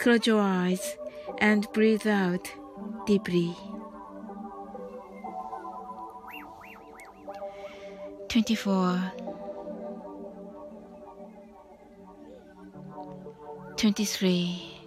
[0.00, 0.96] Close your eyes
[1.40, 2.50] and breathe out
[3.04, 3.54] deeply.
[8.30, 9.12] 24
[13.76, 14.80] 23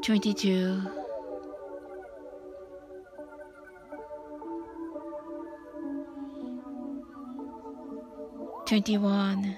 [0.00, 0.95] 22
[8.66, 9.56] 21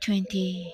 [0.00, 0.72] 20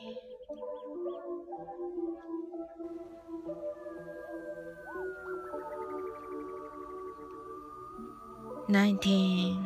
[8.69, 9.58] 19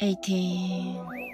[0.00, 1.33] 18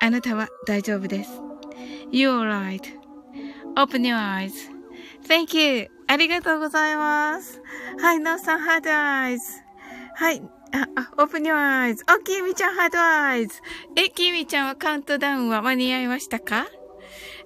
[0.00, 1.30] あなたは大丈夫です。
[2.12, 5.90] You're right.Open your eyes.Thank you.
[6.06, 7.60] ありがとうございます。
[8.00, 9.44] はい、なおさん、ハードアイズ。
[10.14, 10.42] はい。
[10.72, 12.04] あ、あ、オープニュアイズ。
[12.08, 13.60] お、きみちゃん、ハードアイズ。
[13.96, 16.66] え、きみちゃんはカウントダウンは間に合いましたか？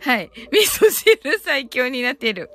[0.01, 0.31] はい。
[0.53, 2.51] 味噌汁最強になってる。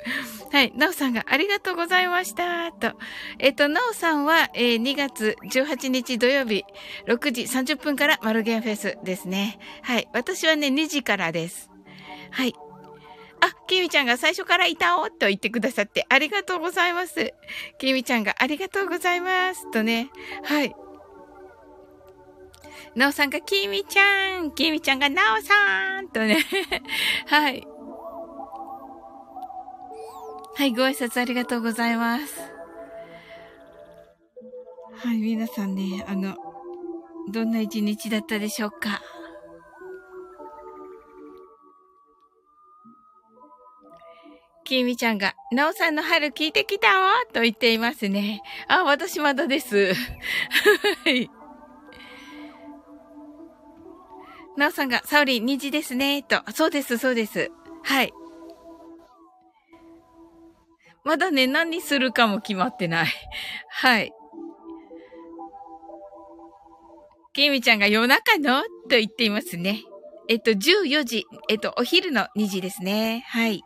[0.56, 0.74] はい。
[0.74, 2.72] なおさんがありがとうございました。
[2.72, 2.94] と。
[3.40, 6.64] えっ、と、なおさんは、えー、2月18日土曜日、
[7.10, 9.60] 6時30分からマルゲンフェスですね。
[9.82, 10.08] はい。
[10.14, 11.70] 私はね、2時からです。
[12.32, 12.56] はい。
[13.42, 17.34] あ、きみちゃんが最初からいたおと言ってくださってありがとうございます。
[17.78, 19.70] きみちゃんがありがとうございます。
[19.72, 20.10] とね。
[20.46, 20.74] はい。
[22.96, 26.38] なおさんがきみちゃん、きみちゃんがなおさんとね。
[27.28, 27.68] はい。
[30.58, 32.40] はい、ご挨拶ありがとうございます。
[34.98, 36.38] はい、皆さんね、あの、
[37.34, 39.02] どんな一日だったでしょうか？
[44.64, 48.42] きみちゃんが、なおさんの春聞いてきたわと言っていますね。
[48.70, 49.94] あ、私まだです。
[51.04, 51.30] はい。
[54.56, 56.42] なおさんが、サオリン虹ですね、と。
[56.54, 57.52] そうです、そうです。
[57.84, 58.14] はい。
[61.06, 63.08] まだね、何するかも決まってない。
[63.70, 64.12] はい。
[67.34, 68.64] ケイミちゃんが夜中の？
[68.64, 69.84] と言っていますね。
[70.28, 71.26] えっと、14時。
[71.50, 73.24] えっと、お昼の2時ですね。
[73.28, 73.62] はい。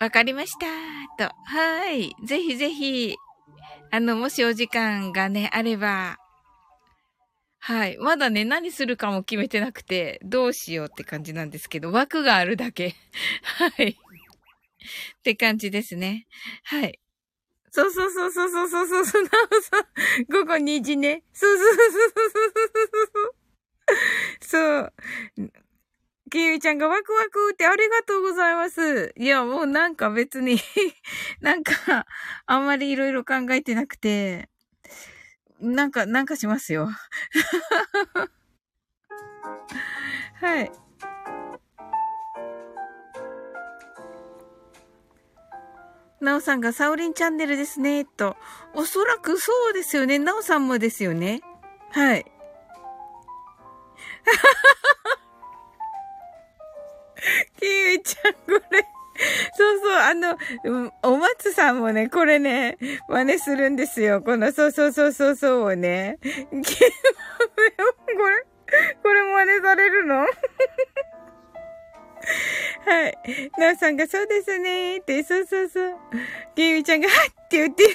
[0.00, 0.52] わかりまし
[1.18, 1.28] た。
[1.28, 1.34] と。
[1.44, 2.14] はい。
[2.24, 3.16] ぜひぜひ、
[3.90, 6.16] あの、もしお時間がね、あれば、
[7.60, 7.98] はい。
[7.98, 12.94] まだね、何するかも決めてなくて、どうしようって感じなんですけど、枠があるだけ。
[13.76, 13.98] はい。
[15.20, 16.26] って感じですね。
[16.64, 17.00] はい。
[17.72, 20.24] そうそうそうそうそうそうそうそう、なおさん。
[20.30, 21.24] 午後2時ね。
[21.32, 23.34] そうそうそうそうそうそう。
[24.40, 24.92] そう。
[26.30, 29.12] きみちゃんがワクワクってありがとうございます。
[29.16, 30.58] いや、もうなんか別に
[31.40, 32.06] なんか、
[32.46, 34.48] あんまりいろいろ考えてなくて、
[35.60, 36.88] なんか、なんかしますよ。
[40.40, 40.70] はい。
[46.20, 48.36] なおさんがサオリンチャンネルですね、と。
[48.74, 50.18] おそらくそうですよね。
[50.18, 51.40] なおさんもですよね。
[51.90, 52.24] はい。
[57.60, 58.40] キウイちゃん、こ
[58.70, 58.97] れ
[59.54, 60.38] そうそう、あの、
[61.02, 62.78] お松さんもね、これね、
[63.08, 64.22] 真似するんですよ。
[64.22, 66.18] この、そうそうそうそうそうをね。
[66.22, 66.34] これ、
[69.02, 70.20] これ真似されるの？
[72.86, 73.18] はい。
[73.58, 75.96] なおさんがそうですねーって、そうそうそう。
[76.54, 77.94] ゲイミちゃんが、はっって言ってる。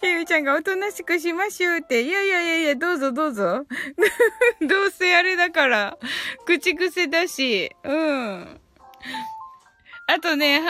[0.00, 2.02] ケミちゃんがおとなしくしましょうって。
[2.02, 3.64] いやいやいやいや、どうぞどうぞ。
[4.60, 5.98] どうせあれだから。
[6.46, 7.70] 口癖だし。
[7.82, 8.60] うん。
[10.06, 10.60] あとね、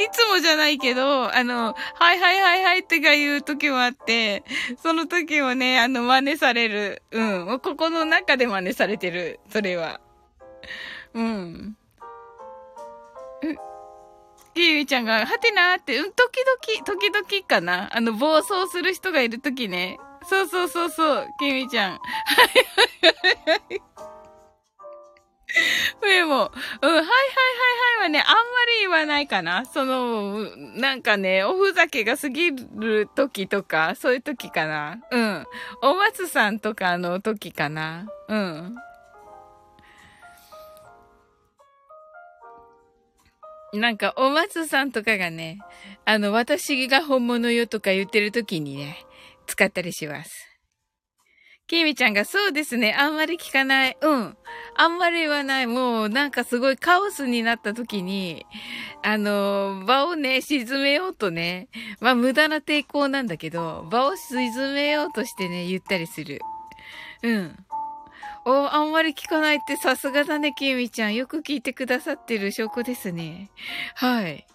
[0.00, 4.42] いつもじゃないけど、あの、はいはいはいはいってが言う時もあって、
[4.82, 7.02] その時はね、あの、真似される。
[7.10, 7.22] う
[7.54, 7.60] ん。
[7.60, 9.38] ここの中で真似されてる。
[9.50, 10.00] それは。
[11.14, 11.76] うん。
[14.54, 17.94] キーミちゃんが、はてなーって、うん、時々、時々かな。
[17.94, 19.98] あの、暴走する人がいるときね。
[20.28, 21.90] そうそうそうそう、キーミちゃん。
[21.92, 22.00] はい
[23.10, 23.82] はいはいはい。
[26.02, 26.52] 上も、うん、はいはい
[26.82, 27.06] はいは
[28.00, 28.40] いはね、あんま
[28.76, 29.64] り言わないかな。
[29.66, 34.98] その、なんかね、おふざけが過ぎる時とか、そういう時かな。
[35.10, 35.46] うん。
[35.82, 38.06] お松さんとかの時かな。
[38.28, 38.76] うん。
[43.72, 45.58] なんか、お松さんとかがね、
[46.04, 48.98] あの、私が本物よとか言ってる時にね、
[49.46, 50.52] 使ったりします。
[51.66, 53.96] きみちゃんが、そうですね、あんまり聞かない。
[53.98, 54.36] うん。
[54.76, 55.66] あんまり言わない。
[55.66, 58.44] もう、なんかすごいカオスになった時に、
[59.02, 61.68] あの、場をね、沈めようとね、
[62.00, 66.40] まあ無駄な抵抗なんだけど、場を沈めようとしてね、言ったりする。
[67.22, 67.56] うん。
[68.44, 71.14] お、あんまり聞かないってさすがだね、きみちゃん。
[71.14, 73.50] よく聞いてくださってる証拠ですね。
[73.94, 74.46] はい。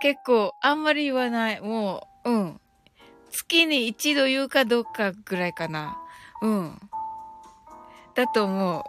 [0.00, 1.60] 結構、あんまり言わない。
[1.60, 2.60] もう、うん。
[3.30, 5.98] 月に一度言うかどうかぐらいかな。
[6.40, 6.78] うん。
[8.14, 8.84] だと思う。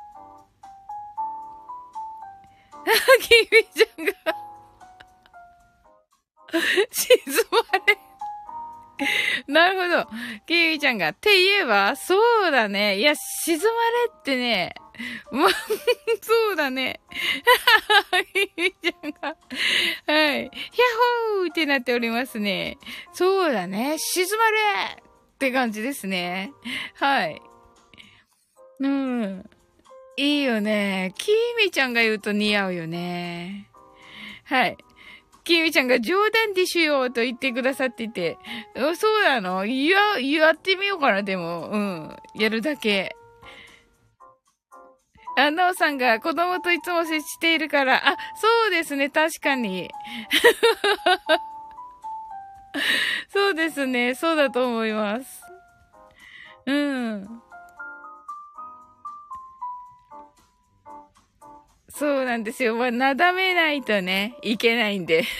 [3.22, 4.14] きみちゃんが
[6.92, 7.18] 静
[7.52, 8.05] まれ
[9.48, 10.10] なるほど。
[10.46, 12.16] キーミちゃんが、って言えば、そ
[12.48, 12.98] うだね。
[13.00, 13.70] いや、沈まれ
[14.20, 14.76] ってね。
[15.32, 15.50] ま、
[16.22, 17.02] そうだね。
[18.34, 20.44] キーミちゃんが、はい。
[20.44, 20.52] ヒャッ
[21.40, 22.78] ホーってなっておりますね。
[23.14, 23.98] そうだね。
[23.98, 24.58] 沈まれ
[25.02, 26.52] って感じですね。
[26.96, 27.42] はい。
[28.80, 29.50] うん。
[30.18, 31.14] いいよね。
[31.18, 31.36] キー
[31.66, 33.70] ミちゃんが言うと似合うよね。
[34.46, 34.78] はい。
[35.46, 38.38] きみちゃんが冗談でしゅよと言ってくださってて。
[38.98, 39.66] そうなの？
[39.66, 41.70] いや、やってみようかな、でも。
[41.70, 42.18] うん。
[42.34, 43.16] やるだけ。
[45.38, 49.90] あ、なおさんが子供といつも接しているから、あ、そうですね、確かに。
[53.30, 55.42] そうですね、そうだと思います。
[56.66, 57.42] うん。
[61.98, 62.76] そうなんですよ。
[62.76, 65.24] まあ、なだめないとね、いけないんで。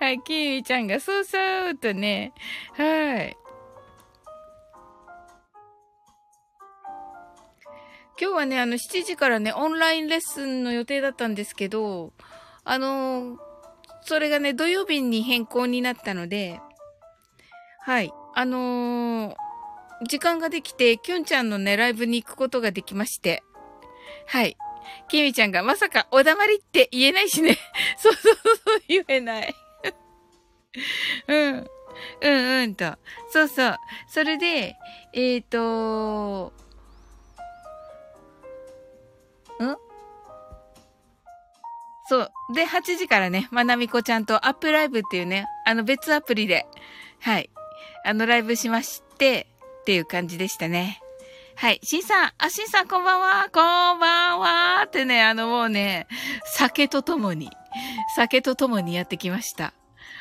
[0.00, 1.38] はい、キーミちゃんが、そうそ
[1.70, 2.32] うとね、
[2.72, 3.36] はい。
[8.20, 12.12] 今日はね、あの、7時からね、オンラインレッスンの予定だったんですけど、
[12.64, 13.38] あの
[14.00, 16.60] それがね、土曜日に変更になったので、
[17.80, 19.34] はい、あのー、
[20.08, 23.42] 時間ができて、きゅんちゃんのね、ライブに行くことができまして、
[24.26, 24.56] はい。
[25.08, 27.58] きみちゃんがまさかおだまりって言えないしね。
[27.98, 28.40] そうそうそ
[28.76, 29.54] う、言えない。
[31.28, 31.70] うん。
[32.20, 32.32] うん
[32.62, 32.96] うんと。
[33.30, 33.76] そうそう。
[34.08, 34.76] それで、
[35.12, 36.52] えっ、ー、と
[39.62, 39.76] ん？
[42.08, 42.32] そう。
[42.54, 46.66] で、8時からね、まなみこちゃんとアップライブっていうね、あの別アプリで、
[47.20, 47.50] はい。
[48.04, 49.46] あのライブしまして、
[49.82, 51.03] っていう感じでしたね。
[51.56, 51.80] はい。
[51.84, 54.82] しんさん、あ、しんさんこんばんは、こんばんは。
[54.86, 56.08] ってね、あのもうね、
[56.44, 57.48] 酒とともに、
[58.16, 59.72] 酒とともにやってきました。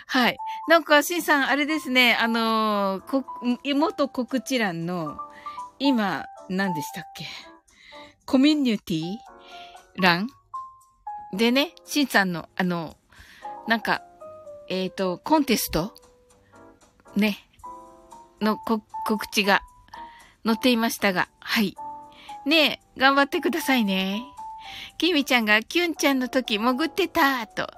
[0.06, 0.38] はい。
[0.68, 3.26] なんか、しんさん、あれですね、あのー、こ、
[3.64, 5.18] 元告知欄の、
[5.80, 7.26] 今、何でしたっけ？
[8.26, 9.18] コミュニティ
[10.00, 10.28] 欄？
[11.34, 12.96] でね、しんさんの、あの、
[13.68, 14.04] なんか、
[14.70, 15.96] えっ、ー、と、コンテスト？
[17.16, 17.50] ね、
[18.40, 19.62] のこ告知が
[20.46, 21.76] 載っていましたが、はい。
[22.46, 24.24] ねえ、頑張ってくださいね。
[24.98, 27.68] きみちゃんがキュンちゃんの時潜ってたと。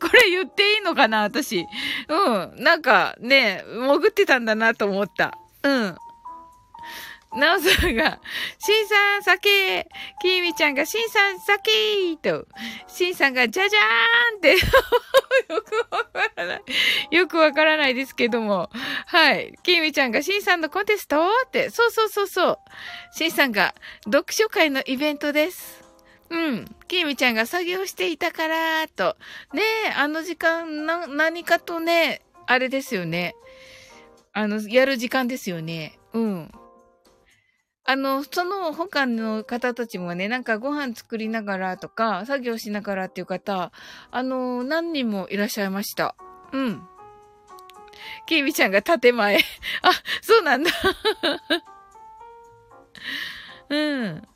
[0.00, 1.66] これ言っていいのかな私。
[2.08, 2.62] うん。
[2.62, 5.36] なんかね、潜ってたんだなと思った。
[5.62, 5.96] うん。
[7.36, 8.20] なおさんが、
[8.58, 9.88] しんさん酒
[10.22, 12.46] きーみちゃんが、しんさん酒と、
[12.86, 14.52] しんさんが、じゃじゃーんって
[15.52, 16.62] よくわからない。
[17.10, 18.70] よくわからないですけども。
[19.06, 19.54] はい。
[19.62, 22.58] きーみちゃんが、しんさんのコンテストって、そうそうそうそう。
[23.12, 25.84] しんさんが、読書会のイベントです。
[26.30, 26.76] うん。
[26.88, 29.16] きーみちゃんが作業していたから、と。
[29.52, 33.34] ねえ、あの時間、な、何かとね、あれですよね。
[34.32, 35.98] あの、やる時間ですよね。
[36.12, 36.52] うん。
[37.90, 43.72] あの、その他の方たちもね、なんかご飯作りながらとか、作業しながらっていう方、
[44.10, 46.14] あの、何人もいらっしゃいました。
[46.52, 46.82] うん。
[48.26, 49.38] きみちゃんが建前。
[49.80, 49.90] あ、
[50.20, 50.70] そうなんだ。
[53.70, 53.76] う
[54.06, 54.28] ん。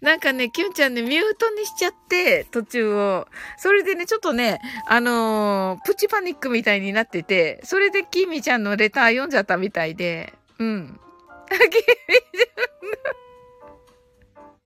[0.00, 3.28] なんかね、キュンちゃんね、ミュートにしちゃって、途中を。
[3.56, 11.00] それでね、ちょっとね、あのー、プチパニックみたいになってて、それでキミちゃんのレター読んじゃったみたいで、うん。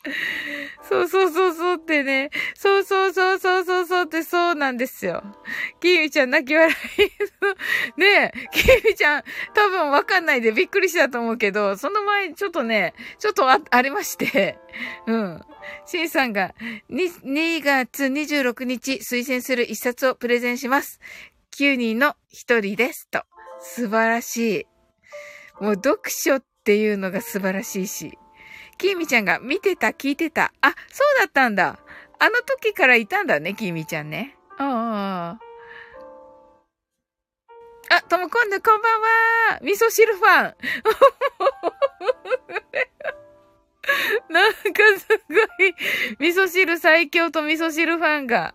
[0.83, 2.31] そうそうそうそうってね。
[2.55, 5.23] そうそうそうそうそうそうってそうなんですよ。
[5.81, 8.01] きみちゃん泣き笑い。
[8.01, 9.25] ねえ、きみちゃん
[9.55, 14.59] 多分わかんないでびっくりしたと思うけど、その前にちょっとね、ちょっとあ、ありまして。
[15.07, 15.41] うん。
[15.87, 16.55] しんさんが
[16.91, 21.01] 2、2月26日推薦する一冊をプレゼンします。
[21.59, 23.09] 9人の1人です。
[23.09, 23.23] と。
[23.61, 24.67] 素晴らしい。
[25.61, 28.19] もう読書ってっていうのが素晴らしいし。
[28.79, 30.55] きーみちゃんが見てた、聞いてた。
[30.63, 31.79] あ、そうだったんだ。
[32.19, 34.35] あの時からいたんだね、きーみちゃんね。
[34.57, 35.37] あ
[37.91, 37.95] あ。
[37.95, 39.59] あ、ともこんぬ、こんばんは。
[39.61, 40.55] 味噌汁ファン。
[44.33, 44.59] なんか
[44.99, 45.35] すご
[45.67, 45.75] い、
[46.19, 48.55] 味噌汁最強と味噌汁ファンが、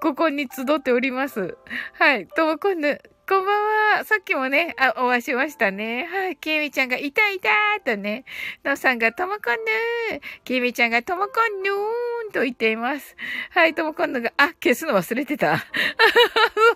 [0.00, 1.58] ここに集っております。
[1.98, 2.26] はい。
[2.28, 2.98] ともこんぬ、
[3.32, 4.04] こんばんは。
[4.04, 6.04] さっきもね、あ、お会いしましたね。
[6.04, 6.36] はい。
[6.36, 8.26] きみちゃんが、いたいたーとね、
[8.62, 10.20] のさんが、ともこんぬー。
[10.44, 13.16] きみちゃんが、ともこんぬーんと言っています。
[13.52, 15.56] はい、ともこんぬが、あ、消すの忘れてた。
[15.64, 15.64] そ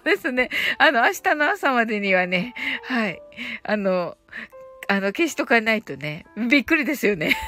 [0.03, 0.49] うですね。
[0.79, 3.21] あの、明日の朝までにはね、はい。
[3.63, 4.17] あの、
[4.89, 7.37] あの、消しとかないとね、びっくりですよね。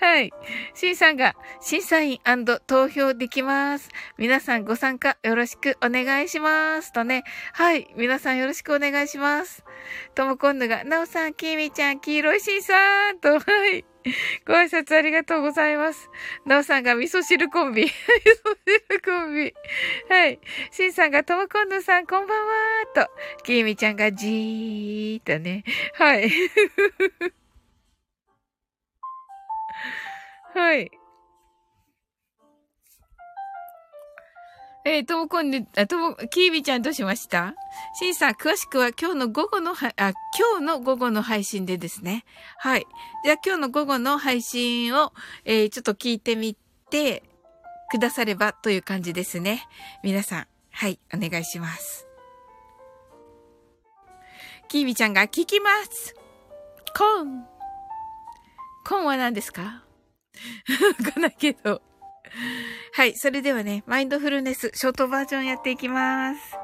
[0.00, 0.32] はい。
[0.74, 2.18] 審査が審査員
[2.66, 3.88] 投票できます。
[4.18, 6.92] 皆さんご参加よろしくお願いします。
[6.92, 7.24] とね。
[7.52, 7.88] はい。
[7.96, 9.64] 皆さんよろしくお願いします。
[10.14, 12.74] とも今度が、なおさん、きみちゃん、黄色い審査
[13.20, 13.84] と、はい。
[14.46, 16.10] ご挨拶ありがとうございます。
[16.44, 17.84] なおさんが味噌汁コンビ。
[17.88, 18.56] 味噌
[18.88, 19.54] 汁コンビ。
[20.08, 20.38] はい。
[20.70, 22.54] しんさんがともこんぬさんこんばんは
[22.94, 23.08] と。
[23.44, 25.64] きみちゃんがじーっとね。
[25.94, 26.30] はい。
[30.54, 30.90] はい。
[34.86, 37.54] えー、ともこんで、あ、とも、きーびちゃんどうしました？
[37.98, 42.24] しんさん、詳しくは今日の午後のは、あ、今日の午後の配信でですね。
[42.58, 42.86] はい。
[43.24, 45.12] じゃあ今日の午後の配信を、
[45.44, 46.54] えー、ちょっと聞いてみ
[46.90, 47.22] て
[47.90, 49.66] くださればという感じですね。
[50.02, 52.06] 皆さん、はい、お願いします。
[54.68, 56.14] きーびちゃんが聞きます。
[56.96, 57.46] コーン。
[58.86, 59.83] コーンは何ですか？
[61.04, 61.82] わかんないけど。
[62.92, 63.16] はい。
[63.16, 66.63] それではね、マインドフルネス、ショートバージョンやっていきます。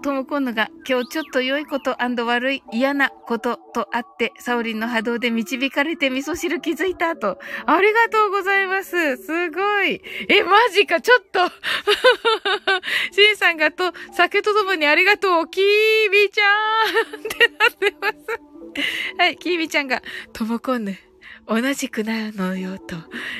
[0.00, 7.38] ともこんのが、今日ちょっと良いこと悪い嫌なこととあって、サオリンの波動で導かれて味噌汁気づいたと。
[7.66, 9.16] ありがとうございます。
[9.18, 10.00] すごい。
[10.28, 11.40] え、マジか、ちょっと。
[13.12, 18.16] シンさんがと、酒とともにありがとう、キービちゃんってなってます。
[19.18, 20.02] はい、キービちゃんが、
[20.32, 20.96] ともこんぬ。
[21.46, 22.96] 同じくなのよと。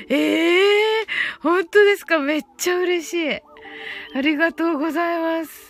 [0.08, 3.40] ええー、本当ですかめっちゃ嬉しい。
[4.14, 5.69] ありがとうございます。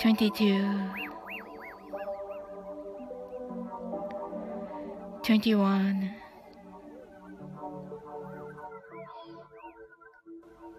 [0.00, 0.30] 22
[5.22, 6.10] 21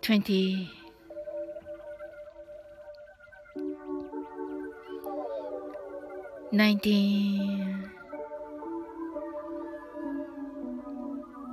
[0.02, 0.70] 20
[6.52, 7.92] 19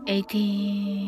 [0.07, 1.08] 18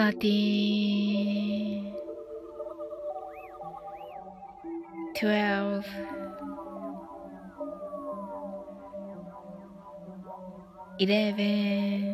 [0.00, 1.92] thirteen,
[5.14, 5.86] twelve,
[10.98, 12.09] eleven,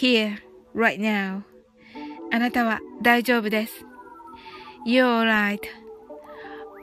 [0.00, 0.38] here,
[0.74, 1.42] right now.
[2.32, 3.84] あなたは大丈夫です。
[4.86, 5.24] You're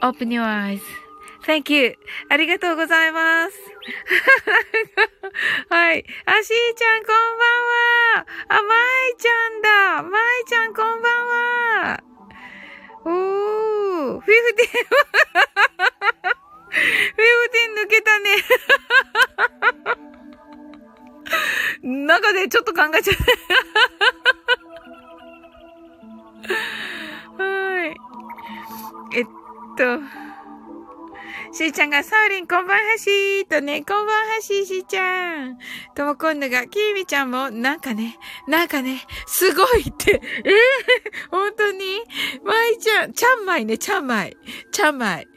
[0.01, 1.95] right.Open your eyes.Thank you.
[2.29, 3.57] ありがとうございます。
[5.69, 6.05] はい。
[6.25, 7.27] あ、しーちゃんこんばん
[8.17, 8.27] は。
[8.49, 8.75] あ、ま
[9.09, 10.03] いちゃんだ。
[10.03, 12.03] まいちゃんこんばんは。
[13.05, 14.69] おー、フィフティン、
[16.69, 18.35] フィフティン抜けたね。
[21.83, 23.15] 中で、ちょっと考えちゃっ
[27.37, 27.43] た。
[27.43, 27.95] はい。
[29.15, 29.25] えっ
[29.77, 30.26] と。
[31.57, 35.57] しーちゃんが、サーリン、こんばんはしーとね、こんばんはしーしーちゃん。
[35.95, 42.03] ともこんぬが、きーみちゃんも、なんかね、なんかね、すごいって、ええー、本当に？
[42.43, 44.37] まいちゃん、ちゃんまいね、ちゃんまい。
[44.71, 45.27] ちゃんまい。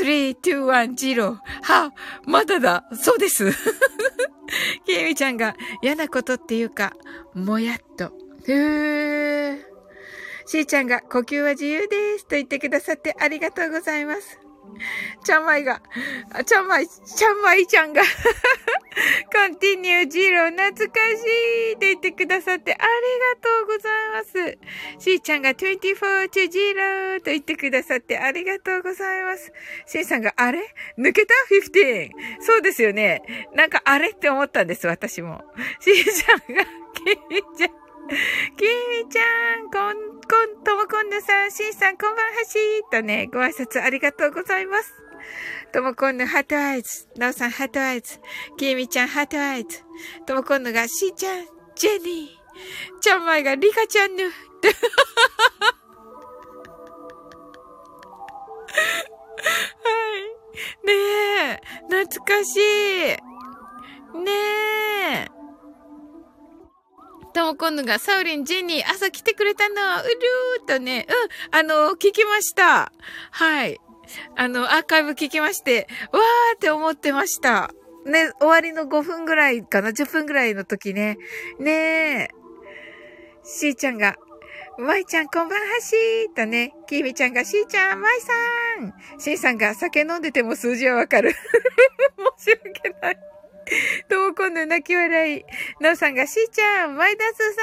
[0.00, 1.36] 3、2、1、0。
[1.64, 1.92] は、
[2.24, 2.88] まだだ。
[2.94, 3.52] そうです。
[4.86, 6.94] きーみちゃんが、嫌なことっていうか、
[7.34, 8.10] もやっと。
[8.46, 9.58] ふー。
[10.46, 12.24] しーちゃんが、呼吸は自由です。
[12.24, 14.41] と言ってくださってありがとうございます。
[15.24, 15.80] ちゃんまいが、
[16.44, 18.02] ちゃんまい、ちゃんまいちゃんが
[19.32, 21.22] コンティニュージロー懐かし
[21.70, 22.88] いって言ってくださってありが
[23.40, 24.58] とうございます。
[24.98, 29.52] しーちゃんが24 to ジローと言ってくださってありがとうございます。
[29.86, 30.60] しーさんがあれ？
[30.98, 32.10] 抜けた ?15。
[32.40, 33.22] そうですよね。
[33.54, 35.42] なんかあれって思ったんです、私も。
[35.80, 37.81] しーちゃんが、きみちゃん。
[38.56, 44.92] きみちゃん、こん、こん、ともこんぬさん、しんさん、こんばんはしーとね、ご挨拶ありがとうございます。
[45.72, 47.06] ともこんぬ、ハートアイズ。
[47.16, 48.18] なおさん、ハートアイズ。
[48.56, 49.84] きみちゃん、ハートアイズ。
[50.26, 53.00] ともこんぬが、しーちゃん、ジェニー。
[53.00, 54.24] ちゃんまいが、リカちゃんぬ。
[54.26, 54.30] は
[60.82, 60.86] い。
[60.86, 62.60] ねえ、懐かしい。
[64.18, 64.32] ね
[65.28, 65.41] え。
[67.32, 71.06] ともこんぬが、サウリン、ジェニー、朝来てくれたの、うるーとね、
[71.52, 72.92] うん、あの、聞きました。
[73.30, 73.80] はい。
[74.36, 77.72] あの、アーカイブ聞きまして、わーって思ってました。
[78.04, 81.16] ね、終わりの5分ぐらいかな、10分ぐらいの時ね。
[81.58, 82.28] ねえ。
[83.44, 84.16] しーちゃんが、
[84.78, 88.32] まいちゃんこんばんはしーとね、きーみちゃんがしーちゃん、まいさ
[89.16, 89.20] ん。
[89.20, 91.32] しーさんが酒飲んでても数字はわかる。
[92.38, 93.18] 申し訳ない。
[94.08, 95.44] ともこんの泣き笑い。
[95.80, 97.62] なおさんが、しーちゃん、マイダスさ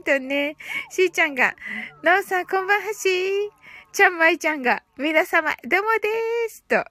[0.00, 0.56] んとね、
[0.90, 1.54] しーちゃんが、
[2.02, 3.58] なおさん、こんばんはしー。
[3.92, 6.62] ちゃんまいちゃんが、皆様、どうもでーす。
[6.64, 6.76] と。
[6.76, 6.84] は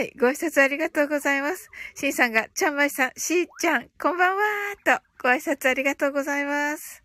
[0.00, 0.12] い。
[0.18, 1.70] ご挨拶ありがとうございます。
[1.94, 5.02] しんさんが、ちゃんまいさん、しーちゃん、こんばんはーと。
[5.22, 7.02] ご挨拶ありがとうございます。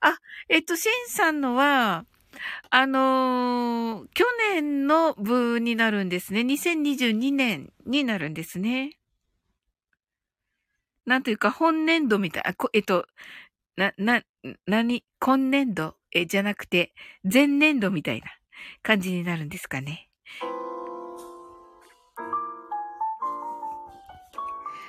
[0.00, 2.06] あ、えっと、しんさんのは、
[2.70, 6.40] あのー、去年の部になるんですね。
[6.42, 8.99] 2022年になるんですね。
[11.10, 13.04] なんというか、本年度みたい、えっと、
[13.74, 14.22] な、な、
[14.68, 15.96] なに、今年度？
[16.12, 16.92] え、じゃなくて、
[17.24, 18.28] 前年度みたいな
[18.84, 20.08] 感じになるんですかね。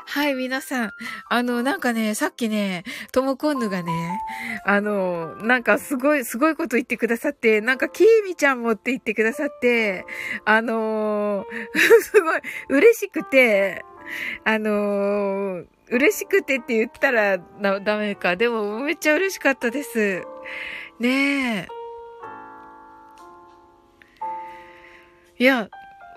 [0.06, 0.92] はい、皆さん。
[1.30, 4.20] あの、なんかね、さっきね、ともこんぬがね、
[4.66, 10.06] あの、なんかすごい、すごいこと言ってくださって、なんかきーみちゃんもって言ってくださって、
[10.46, 11.46] あの
[12.04, 13.86] すごい嬉しくて、
[14.44, 18.36] あの嬉しくてって言ったらダメか。
[18.36, 20.24] でもめっちゃ嬉しかったです。
[21.00, 21.82] ねえ。
[25.38, 25.70] いや、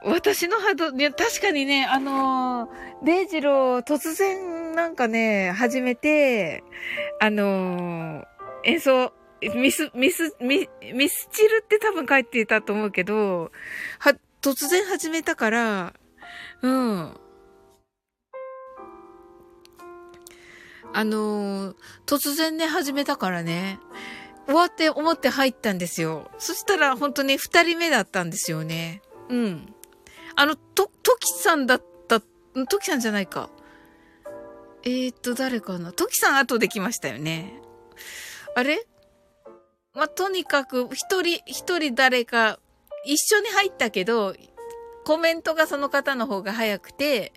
[0.05, 6.63] 私の波動、いや、確かにね、あのー、デイジロー突然なんかね、始めて、
[7.21, 8.25] あのー、
[8.65, 13.51] 演奏、ミス、ミス、ミ、ミスチルって多分書いてたと思うけど、
[13.99, 15.95] は、突然始めたから、
[16.61, 17.17] うん。
[20.95, 21.77] あのー、
[22.07, 23.81] 突然ね、始めたからね、
[24.47, 26.31] 終わって思って入ったんですよ。
[26.39, 29.03] そしたら本当に二人目だったんですよね。
[29.29, 29.75] うん。
[30.37, 33.51] あの、と、トキさんだった、トキさんじゃないか。
[34.85, 35.93] えー、っと、誰かな。
[35.93, 37.61] トキさん後で来ましたよね。
[38.55, 38.87] あれ？
[39.95, 42.61] まあ、とにかく、一人、一人誰か、
[43.05, 44.35] 一緒に入ったけど、
[45.05, 47.33] コメントがその方の方が早くて、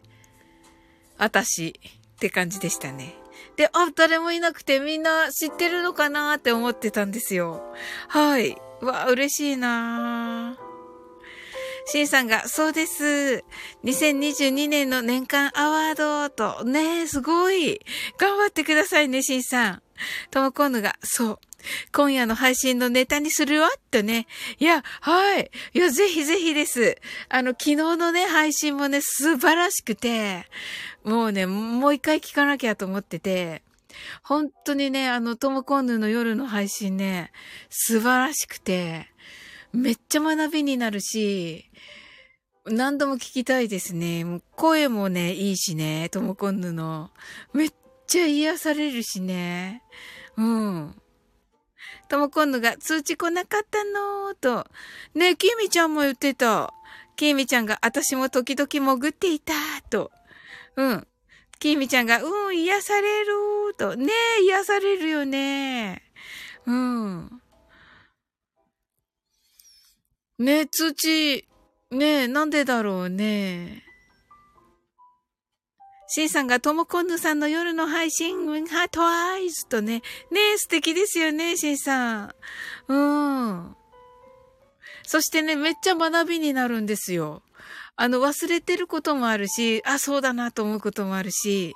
[1.18, 1.80] 私
[2.16, 3.16] って感じでしたね。
[3.58, 7.62] で、あ、誰もいなくてみんな知ってるのかなって思ってたんですよ。
[8.08, 8.56] はい。
[8.82, 10.58] わ、嬉しいな
[11.90, 13.44] シンさんが、そうです。
[13.84, 17.80] 2022年の年間アワードと、ねえ、すごい。
[18.18, 19.82] 頑張ってくださいね、シンさん。
[20.30, 21.40] ともこんぬが、そう。
[21.92, 24.28] 今夜の配信のネタにするわとね。
[24.60, 25.50] いや、はい。
[25.74, 26.98] いや、ぜひぜひです。
[27.30, 30.46] あの、昨日のね、配信もね、素晴らしくて、
[31.08, 33.64] もうね、もう一回聞かなきゃと思ってて、
[34.24, 37.32] 本当にね、あの、トモコンヌの夜の配信ね、
[37.70, 39.08] 素晴らしくて、
[39.72, 41.72] めっちゃ学びになるし、
[42.66, 44.26] 何度も聞きたいですね。
[44.26, 47.12] もう声もね、いいしね、トモコンヌの。
[47.54, 47.74] めっ
[48.06, 49.84] ちゃ癒されるしね。
[50.36, 51.02] うん。
[52.10, 54.32] ともこんぬが通知来なかったの？
[54.32, 54.68] ーと。
[55.16, 56.74] ね、きみちゃんも言ってた。
[57.16, 59.54] きみちゃんが、私も時々潜っていた、
[59.90, 60.12] と。
[60.78, 61.08] うん。
[61.60, 63.34] きみちゃんが、うん、癒される、
[63.78, 63.96] と。
[63.96, 66.04] ねえ、癒されるよね。
[66.66, 67.42] うん。
[70.40, 71.48] ねえ、通知、
[71.90, 73.84] ねえ、なんでだろうね。
[76.10, 80.04] シンさんがともこんぬさんの夜の配信、ハートアイズとね。
[80.32, 82.36] ねえ、素敵ですよね、シンさん。
[82.88, 83.76] うん。
[85.04, 87.42] そしてね、めっちゃ学びになるんですよ。
[87.98, 91.74] あの、忘れてることもあるし、あ、そうだなと思うこともあるし。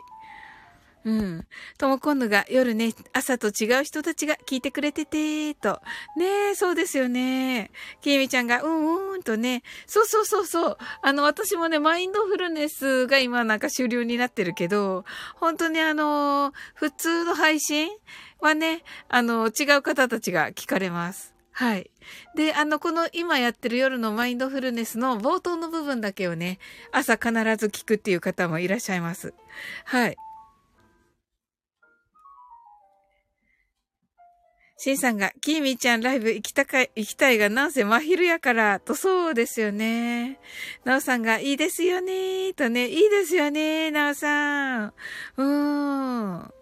[1.03, 1.47] うん。
[1.79, 5.81] とも今度が夜ね、朝と違う人たちが聞いてくれてて、と。
[6.15, 7.71] ねえ、そうですよね。
[8.01, 9.63] きみちゃんが、うんうんとね。
[9.87, 10.77] そうそうそうそう。
[11.01, 15.05] あの、私もね、マインドフルネスが今なんか終了になってるけど、
[15.35, 17.89] 本当にあの、普通の配信
[18.39, 21.30] はね、あの、違う方たちが聞かれます。
[21.53, 21.91] はい。
[22.35, 26.59] で、あの、この今やってる夜のマインドフルネスの冒頭の部分だけをね、
[26.91, 29.33] 朝必ず聞くっていう方もいらっしゃいます。
[29.85, 30.17] はい。
[34.83, 40.39] シンさんが、キーミーちゃんライブ行きたか、行きたいが、なんせ真昼やから、と、そうですよね。
[40.85, 44.93] ナオさんが、いいですよね、とね、いいですよね、ナオさん。
[45.37, 46.53] うーん。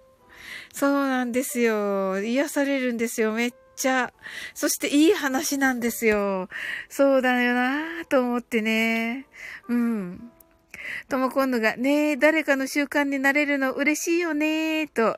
[0.73, 2.21] そうなんですよ。
[2.21, 4.13] 癒されるんですよ、めっちゃ。
[4.53, 6.49] そしていい話なんですよ。
[6.89, 9.25] そうだよなと思ってね。
[9.69, 10.31] うん。
[11.07, 15.17] とも今度が、ね誰かの習慣になれるの嬉しいよねと。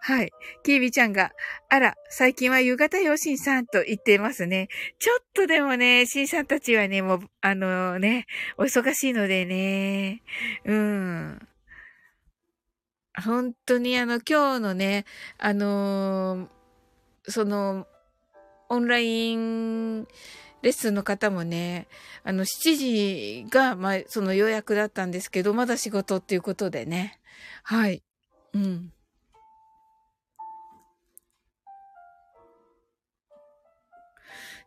[0.00, 0.30] はい。
[0.62, 1.32] キービちゃんが、
[1.68, 4.68] あら、最近は夕方よ、シンさんと言っていますね。
[5.00, 10.22] ちょっとでもね、シンさんたちはね、もう、あのね、お忙しいのでね、
[10.64, 11.48] うん。
[13.24, 15.04] 本当にあの、今日のね、
[15.38, 16.57] あのー、
[17.28, 17.86] その、
[18.68, 20.06] オンライン
[20.62, 21.86] レッスンの方もね、
[22.24, 27.20] あの、7時が、まあ、その予約だったんですけど、まだ仕事っていうことでね。
[27.62, 28.02] はい。
[28.54, 28.92] うん。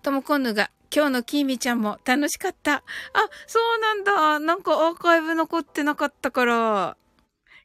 [0.02, 2.76] ともこんぬが、今日のきーみちゃんも楽しかった。
[2.76, 2.84] あ、
[3.46, 4.40] そうなんだ。
[4.40, 6.98] なんかアーカイブ残ってなかったから。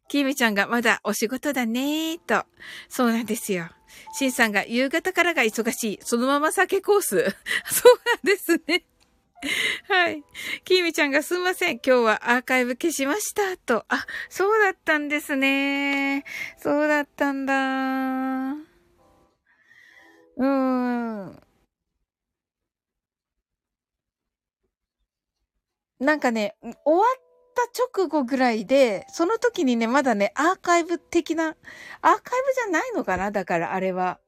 [0.09, 2.45] きーみちゃんがまだお仕事だねーと。
[2.89, 3.76] そうなんですよ。
[4.15, 5.99] しんさんが夕方からが忙しい。
[6.03, 7.37] そのまま酒コース。
[7.71, 8.85] そうなんですね。
[9.89, 10.25] はい。
[10.65, 11.75] きーみちゃんがすんません。
[11.75, 13.57] 今日はアーカイブ消しました。
[13.57, 13.85] と。
[13.89, 16.25] あ、そうだったんですね。
[16.59, 18.53] そうだったんだ。
[20.37, 21.43] うーん。
[25.99, 27.26] なんかね、終わっ
[27.57, 27.63] た
[27.97, 31.55] 直後ぐらいで、その時にね、まだね、アーカイブ的な、アー
[32.03, 34.21] カイブじゃないのかなだからあれは。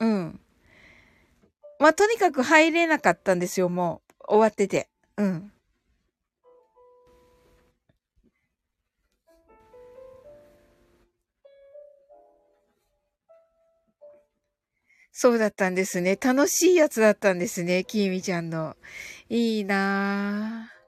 [0.00, 0.40] うん。
[1.78, 4.24] まあ、とにかく入れなかったんですよ、もう。
[4.28, 4.88] 終わってて。
[5.16, 5.52] うん。
[15.12, 16.16] そうだったんですね。
[16.20, 18.76] 楽しいやつだったんですね、きーみちゃんの。
[19.28, 20.81] いいなぁ。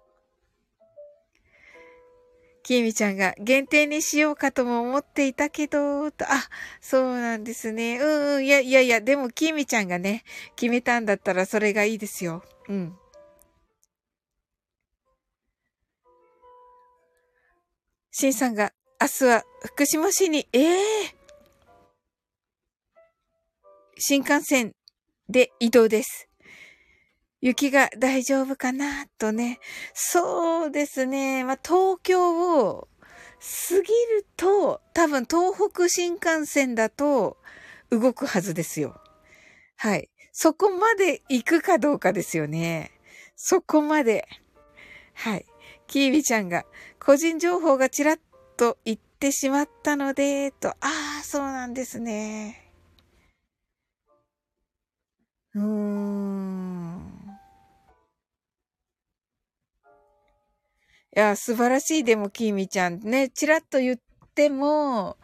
[2.65, 6.49] きみちゃんが限定にしようかとも思っていたけど、と、あ、
[6.81, 7.99] そうなんですね。
[7.99, 10.25] うんうん、いやいやいや、でもきみちゃんがね、
[10.57, 12.43] 決めたんだったらそれがいいですよ。
[12.69, 12.97] うん。
[18.11, 21.15] しんさんが、明日は福島市に、ええー、
[23.99, 24.75] 新幹線
[25.29, 26.31] で移動です。
[27.45, 29.61] 雪が大丈夫かなとね。
[29.93, 31.45] そうですね。
[31.45, 32.89] まあ、東京を
[33.69, 37.37] 過ぎると、多分東北新幹線だと
[37.91, 38.99] 動くはずですよ。
[39.77, 40.09] はい。
[40.33, 42.93] そこまで行くかどうかですよね。
[43.37, 44.27] そこまで。
[45.13, 45.45] はい。
[45.87, 46.65] キービちゃんが
[46.99, 48.19] 個人情報がちらっ
[48.57, 50.71] と言ってしまったので、と。
[50.71, 52.73] ああ、そうなんですね。
[55.55, 56.74] うーん。
[61.15, 62.05] や、素晴らしい。
[62.05, 63.99] でも、きーみちゃんね、ちらっと言っ
[64.35, 65.17] ても、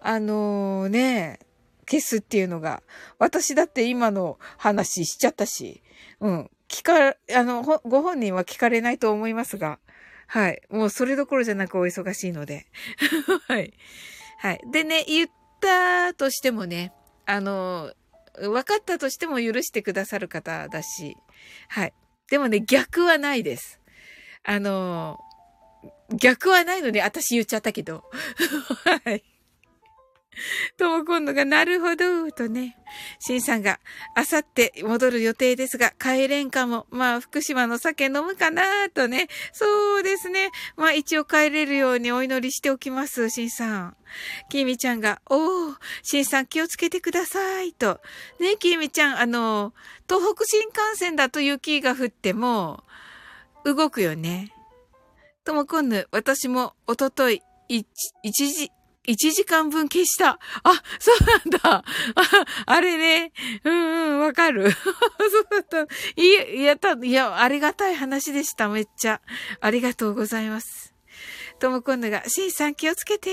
[0.00, 1.38] あのー、ね、
[1.88, 2.82] 消すっていうのが、
[3.18, 5.82] 私だって今の話しちゃったし、
[6.20, 6.50] うん。
[6.68, 9.78] 聞か、あの、ご本人は聞かれないと思いますが、
[10.26, 10.62] はい。
[10.70, 12.66] もうそれどころじゃなくお忙しいので。
[13.48, 13.74] はい。
[14.38, 14.60] はい。
[14.70, 16.92] でね、言ったとしてもね、
[17.26, 17.92] あの、
[18.38, 21.16] 分かったとしても許してくださる方だし、
[21.68, 21.92] はい。
[22.30, 23.80] でもね、逆はないです。
[24.42, 25.20] あの、
[26.14, 28.04] 逆はないのに私言っちゃったけど。
[29.04, 29.24] はい。
[30.76, 32.76] とも今度がなるほど、とね。
[33.18, 33.80] しんさんが、
[34.14, 36.86] あさって戻る予定ですが、帰れんかも。
[36.90, 39.28] まあ、福島の酒飲むかな、とね。
[39.52, 40.50] そうですね。
[40.76, 43.96] まあ、一応帰れるようにお祈りしておきます、しんさん。
[44.48, 48.00] きみちゃんが、おー、しんさん気をつけてください、と。
[48.40, 49.72] ね、きみちゃん、あの、
[50.08, 52.84] 東北新幹線だと雪が降っても、
[53.64, 54.53] 動くよね。
[55.44, 57.86] ともこんぬ、私も、おととい、一、
[58.22, 58.70] 一時、
[59.06, 60.38] 一時間分消した。
[60.62, 61.84] あ、そうなんだ。
[61.84, 61.84] あ
[62.64, 63.32] あれね。
[63.62, 64.70] うんうん、わかる。
[64.72, 65.94] そうだった。
[66.16, 68.68] いや、いや、た、いや、ありがたい話でした。
[68.70, 69.20] めっちゃ。
[69.60, 70.93] ありがとうございます。
[71.64, 73.30] とも今度が、しんさん気をつけて。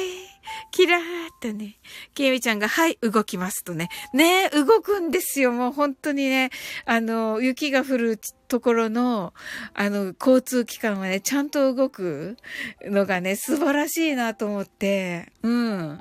[0.71, 1.03] キラーっ
[1.41, 1.75] てね。
[2.13, 3.89] きみちゃんが、はい、動きますとね。
[4.13, 5.51] ね動くんですよ。
[5.51, 6.49] もう本当にね、
[6.85, 9.33] あの、雪が降るところの、
[9.73, 12.37] あの、交通機関はね、ちゃんと動く
[12.85, 15.33] のがね、素晴らしいなと思って。
[15.43, 15.99] うん。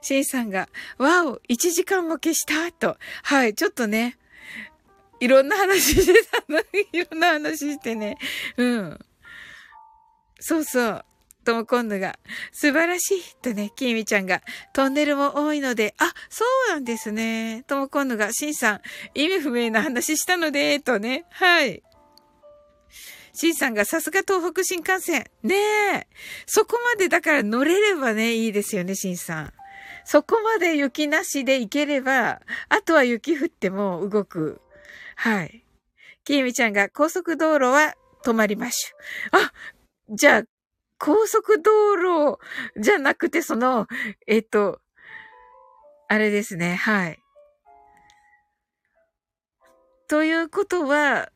[0.00, 2.96] しんさんが、わお、1時間も消したと。
[3.24, 4.16] はい、ちょっとね、
[5.20, 6.60] いろんな話してたの。
[6.92, 8.16] いろんな話してね。
[8.56, 8.98] うん。
[10.46, 11.04] そうそう。
[11.44, 12.20] とも今度が、
[12.52, 17.64] 素晴らしいとね、きみちゃんが、トンネルも多いので、あ、そうなんですね。
[17.66, 18.80] とも今度が、しんさん、
[19.16, 21.82] 意味不明な話したので、とね、はい。
[23.32, 25.24] しんさんがさすが東北新幹線。
[25.42, 26.06] ねえ。
[26.46, 29.52] そこまでだから乗れればね、いいですよね、しんさん。
[30.04, 34.60] そこまで雪なしで行ければ、あとは雪降っても動く。
[35.16, 35.64] はい。
[36.22, 39.40] きみちゃんが高速道路は止まりましょう。
[39.42, 39.52] あ、
[40.10, 40.42] じゃあ、
[40.98, 42.38] 高速道路
[42.80, 43.86] じゃなくて、その、
[44.26, 44.80] えっと、
[46.08, 47.18] あれですね、はい。
[50.08, 51.30] ということは、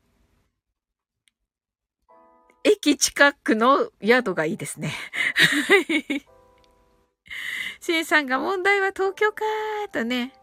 [2.63, 4.93] 駅近くの宿がいいですね。
[5.67, 6.25] はい。
[7.81, 10.33] シンさんが問題は東京かーとね。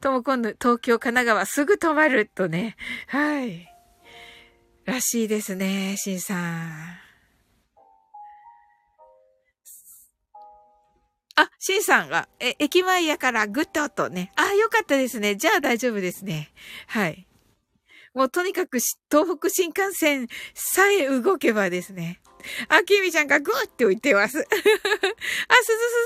[0.00, 2.76] ともこんぬ東京、神奈川すぐ止まるとね。
[3.08, 3.68] はい。
[4.84, 7.03] らしいですね、シンさん。
[11.36, 14.32] あ、シンさんが、え、駅前やからグッドとね。
[14.36, 15.36] あ、よかったですね。
[15.36, 16.52] じゃあ大丈夫ですね。
[16.86, 17.26] はい。
[18.14, 18.78] もうとにかく
[19.10, 22.20] 東北新幹線さえ動けばですね。
[22.68, 24.38] あ、きみちゃんがグーって置いてます。
[24.38, 24.68] あ、すずす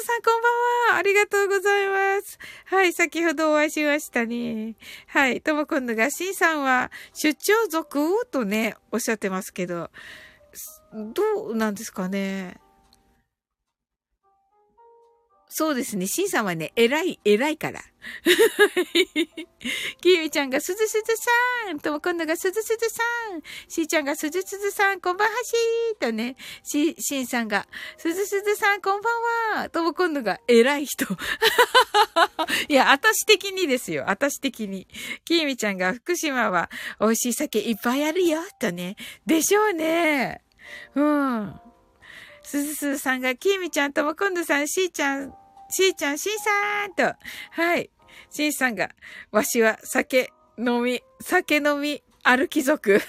[0.00, 0.96] ずさんこんばんは。
[0.96, 2.38] ありがとうございます。
[2.64, 4.76] はい、先ほどお会いしましたね。
[5.08, 8.26] はい、ともこんのが、しんさんは出張族？
[8.30, 9.90] とね、おっしゃってますけど、
[10.92, 12.58] どうなんですかね。
[15.58, 16.06] そうですね。
[16.06, 17.80] シンさんはね、偉い、偉いから。
[20.00, 21.16] キミちゃんがすずすず
[21.66, 23.02] さんとも今度がすずすずさ
[23.34, 27.66] んしーちゃんがすずすずさんこんばんはしーとね、し、しんさんが
[27.96, 29.10] すずすずさんこんば
[29.56, 31.06] んはとも今度が偉い人。
[32.68, 34.08] いや、あたし的にですよ。
[34.08, 34.86] あたし的に。
[35.24, 38.94] きみちゃんが福島は美味しい酒いっぱいあるよとね。
[39.26, 40.40] でしょうね。
[40.94, 41.60] うん。
[42.44, 45.34] すずすずさんが、きみちゃんとも今度さん、しーちゃん、
[45.70, 47.14] しーちゃん、しーさんと、
[47.50, 47.90] はい。
[48.30, 48.90] しーさんが、
[49.30, 52.92] わしは酒飲み、酒飲み、歩き族。
[52.92, 53.02] はい。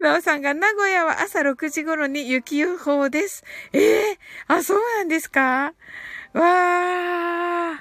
[0.00, 3.44] なおさんが、名古屋は朝6時頃に雪予報です。
[3.72, 5.74] ええー、あ、そうなんですか？
[6.32, 7.78] わー。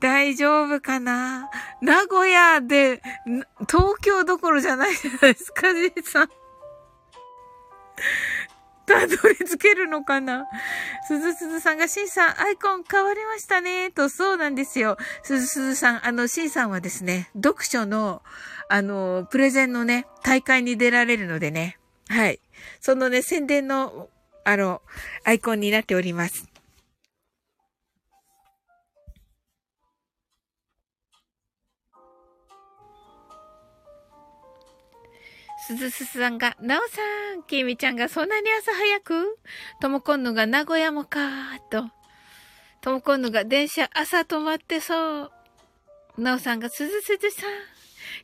[0.00, 1.50] 大丈夫かな？
[1.82, 3.02] 名古屋で、
[3.68, 6.30] 東京どころじゃないじゃないですか、じいさん。
[8.86, 10.46] たどり着けるのかな？
[11.06, 14.96] すずすずさんが、シンさん、アイコン変わりましたね、と、そうなんですよ。
[15.22, 18.22] すずすずさん、あの、しんさんはですね、読書の、
[18.68, 22.40] あの、プレゼンのね、大会に出られるのでね、はい。
[22.80, 24.08] そのね、宣伝の、
[24.44, 24.82] あの、
[25.24, 26.46] アイコンになっております。
[35.66, 37.00] すずすさんが、なおさ
[37.36, 39.38] ん、きみちゃんがそんなに朝早く？
[39.80, 41.90] ともこんのが名古屋もかーと。
[42.82, 45.30] ともこんのが電車朝止まってそう。
[46.18, 47.50] なおさんがすずすずさん。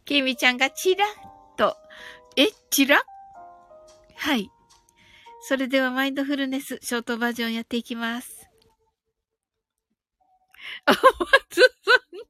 [0.04, 1.08] きみちゃんがチラッ
[1.56, 1.76] と。
[2.36, 3.00] え、チラッ
[4.16, 4.50] はい。
[5.40, 8.50] それではマインドフルネス、ショートバージョンやっていきます。
[10.84, 11.00] あ、松
[11.62, 12.29] さん。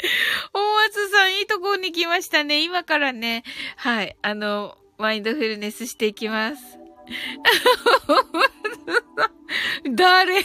[0.52, 2.62] 大松さん、いいとこに来ましたね。
[2.62, 3.44] 今からね、
[3.76, 6.78] はい、あの、マインドフルネスしていきます。
[9.90, 10.44] 誰？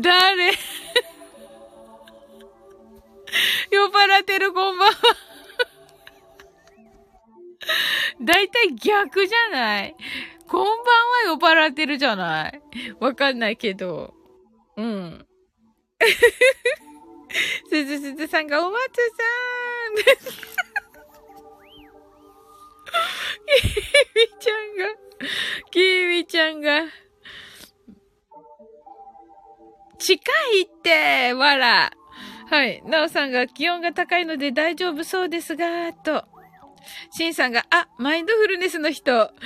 [0.00, 0.52] 誰？
[3.70, 4.94] 酔っ払ってる、こんばんは。
[8.20, 9.96] だいたい逆じゃない？
[10.46, 10.82] こんばんは
[11.26, 12.62] 酔っ払ってるじゃない？
[13.00, 14.14] わかんないけど。
[14.76, 15.26] うん。
[17.68, 19.94] すずすずさんがお松さーん
[23.46, 23.54] キ
[24.14, 24.84] ミちゃんが、
[25.70, 26.82] キミちゃんが、
[29.98, 30.20] 近
[30.54, 31.92] いって、わら。
[32.50, 32.82] はい。
[32.84, 36.24] なおさんが気温が高いので大丈夫そうですが、と。
[37.10, 39.32] しんさんが、あ、マインドフルネスの人。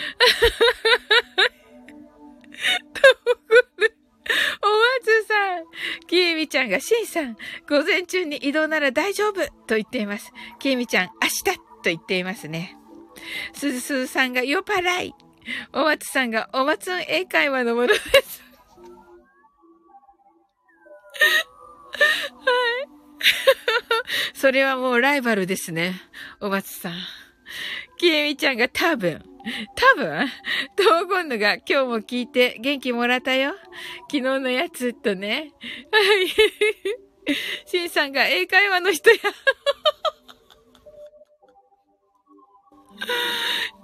[4.62, 4.66] お
[5.04, 6.06] 松さん。
[6.06, 7.36] きえみちゃんが、しんさん、
[7.68, 10.32] 午前中に移動なら大丈夫と言っています。
[10.58, 12.76] きえみちゃん、明日と言っていますね。
[13.54, 15.14] すずすずさんが、よぱらい。
[15.72, 18.42] お松さんが、お松ん英会話のものです。
[22.00, 22.88] はい。
[24.34, 26.00] それはもうライバルですね。
[26.40, 26.92] お松さん。
[27.96, 29.24] きえみちゃんが多分、
[29.76, 30.28] 多分、
[30.74, 33.55] トーゴンヌが今日も聞いて元気もらったよ。
[34.11, 35.53] 昨日のやつとね。
[35.92, 37.34] はい。
[37.66, 39.16] シンさんが英会話の人や。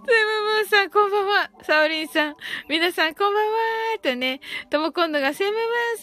[0.04, 1.50] セムムーンさん、こんばんは。
[1.62, 2.36] サオリンさん、
[2.68, 3.52] 皆さん、こんばんは。
[4.02, 5.98] とね、とも今度がセムムーン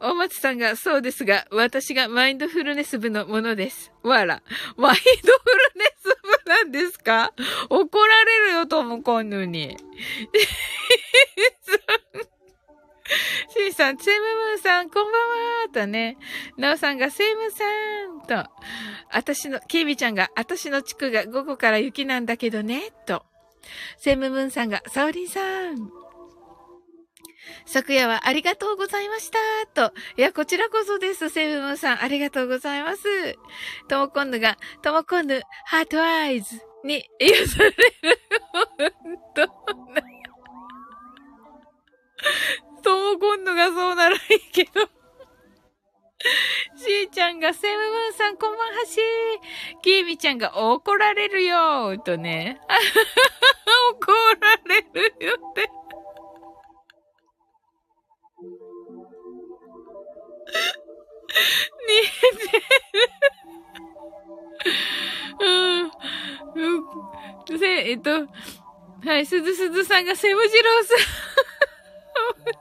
[0.00, 0.12] さん。
[0.12, 3.92] お松さんが、そうですが、私がマインドフルネス部のものです。
[4.02, 4.42] わら。
[4.78, 5.04] マインドフ
[5.74, 7.34] ルネス部なんですか？
[7.68, 9.76] 怒られるよ、とも今度に。
[13.48, 16.18] シーさん、セムムーンさん、こんばんはとね、
[16.56, 17.64] ナオさんがセムさ
[18.06, 18.50] んと、
[19.10, 23.24] 私の、キービちゃんが、私の地区が午後から雪なんだけどね、と。
[23.96, 25.40] セムムーンさんが、サオリンさ
[25.72, 25.90] ん。
[27.64, 29.38] 昨夜はありがとうございました。
[29.90, 29.94] と。
[30.16, 31.28] いや、こちらこそです。
[31.30, 33.04] セムムーンさん、ありがとうございます。
[33.88, 37.76] ともコンヌが、ともコンヌ、ハートアイズに癒される。
[42.56, 42.92] ほんと。
[42.92, 44.80] とも今度がそうならいいけど。
[46.76, 49.80] しーちゃんが、セムムーンさんこんばんはしー。
[49.82, 52.60] きーみちゃんが怒られるよーとね。
[53.92, 55.70] 怒られるよって。
[61.86, 62.02] 見え
[62.50, 62.64] てる。
[66.60, 67.58] うん。
[67.58, 68.26] せ、えっと、
[69.04, 70.94] はい、すずすずさんがセムジローさ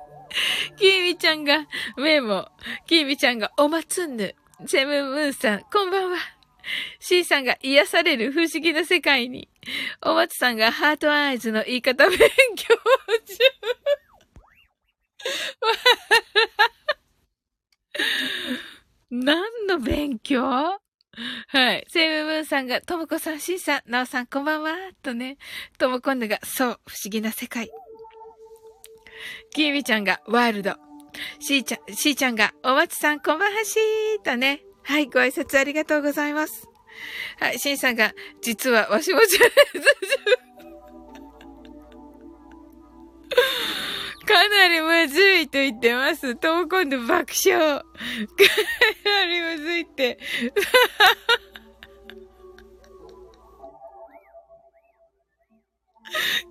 [0.03, 0.06] ん。
[0.77, 1.67] キーミちゃんが
[1.97, 2.49] メモ。
[2.85, 4.35] キーミちゃんがおまつんぬ。
[4.65, 6.17] セムムーンさん、こんばんは。
[6.99, 9.49] シーさんが癒される不思議な世界に。
[10.01, 12.17] お松さんがハートアイズの言い方勉
[12.55, 13.37] 強中。
[19.09, 20.79] 何の勉強？
[21.47, 21.85] はい。
[21.87, 24.75] セムムーンさんが、ともこさん、シンさん、なおさん、こんばんは。
[25.01, 25.37] とね、
[25.79, 27.71] ともこんぬが、そう、不思議な世界。
[29.53, 30.75] きみちゃんがワイルド。
[31.39, 34.63] しーちゃん、しーちゃんがおまちさんこんばんはしーとね。
[34.83, 36.67] はい、ご挨拶ありがとうございます。
[37.39, 39.39] はい、しんさんが、実はわしもじゃ
[44.27, 46.35] かなりむずいと言ってます。
[46.35, 47.79] とも今度爆笑。
[47.79, 47.85] か
[49.05, 50.19] なりむずいって。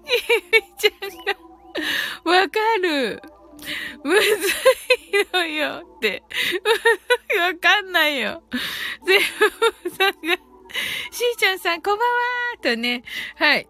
[0.07, 0.11] き
[0.53, 1.46] みちゃんが
[2.25, 3.21] わかる。
[4.05, 6.23] むずいのよって。
[7.41, 8.43] わかんないよ。
[9.07, 9.19] ゼ
[9.85, 12.15] ブさんが、しーちゃんさんこんばんは
[12.63, 13.03] とね。
[13.37, 13.69] はい。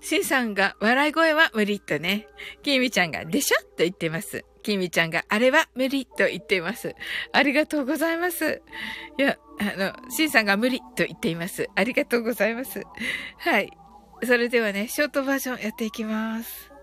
[0.00, 2.28] しんさんが、笑い声は無理とね。
[2.62, 4.44] きみちゃんが、でしょと言ってます。
[4.62, 6.94] きみちゃんが、あれは無理と言っています。
[7.32, 8.62] ありがとうございます。
[9.18, 11.68] いや、あの、しんさんが無理と言っています。
[11.74, 12.82] ありがとうございます。
[13.38, 13.70] はい。
[14.24, 16.73] それではね、ショートバージョンやっていきます。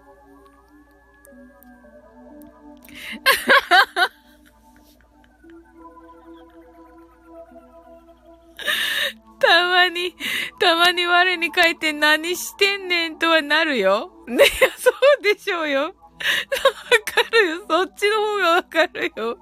[9.40, 10.16] たまに、
[10.60, 14.12] たまに我に書いて何してんねんとはなるよ。
[14.28, 14.46] ね、
[14.78, 15.82] そうでしょうよ。
[15.84, 17.66] わかるよ。
[17.68, 19.38] そっちの方がわかるよ。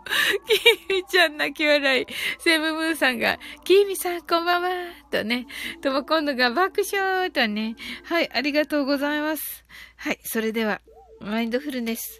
[0.88, 2.06] きみちゃん泣き笑い。
[2.40, 4.70] セブムーさんが、きみさんこんばんは。
[5.12, 5.46] とね。
[5.82, 7.76] とも今度が爆笑とね。
[8.06, 9.66] はい、ありがとうございます。
[9.98, 10.80] はい、それでは、
[11.20, 12.20] マインドフルネス。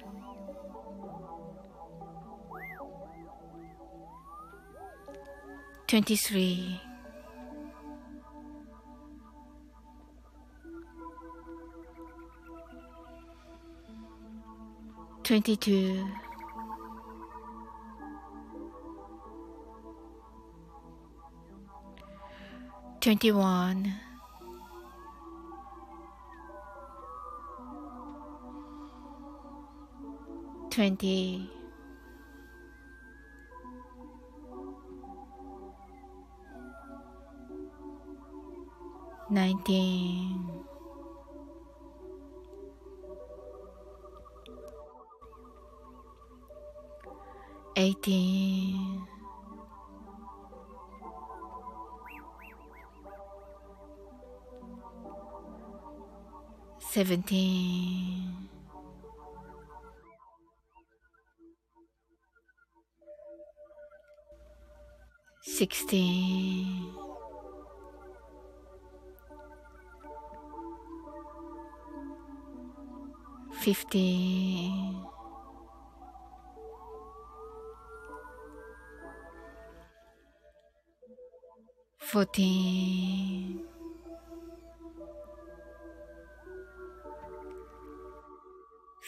[5.91, 6.79] 23.
[15.23, 16.07] Twenty-two,
[23.01, 23.93] twenty-one,
[30.69, 31.60] twenty.
[39.31, 40.65] nineteen,
[47.77, 49.07] eighteen,
[56.79, 58.49] seventeen.
[65.43, 67.10] Sixteen.
[73.61, 75.05] 15
[81.99, 83.61] 14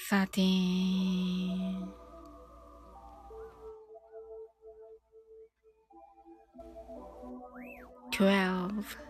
[0.10, 1.94] 13
[8.12, 9.03] Twelve.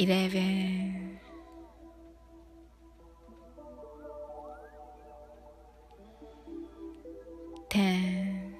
[0.00, 1.20] 11
[7.68, 8.54] 10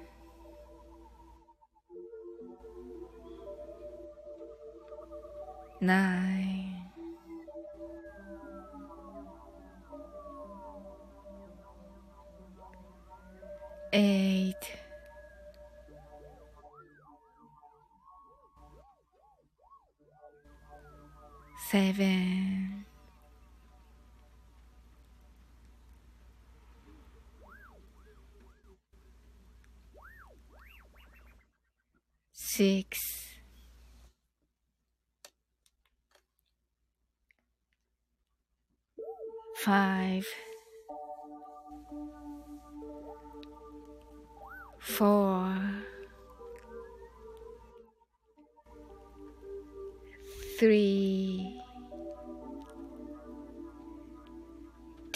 [5.81, 6.60] 9
[21.81, 22.85] seven,
[32.33, 32.99] six,
[39.55, 40.25] five,
[44.79, 45.57] four,
[50.59, 51.30] three,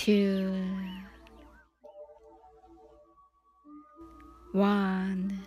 [0.06, 0.54] two,
[4.54, 5.44] one,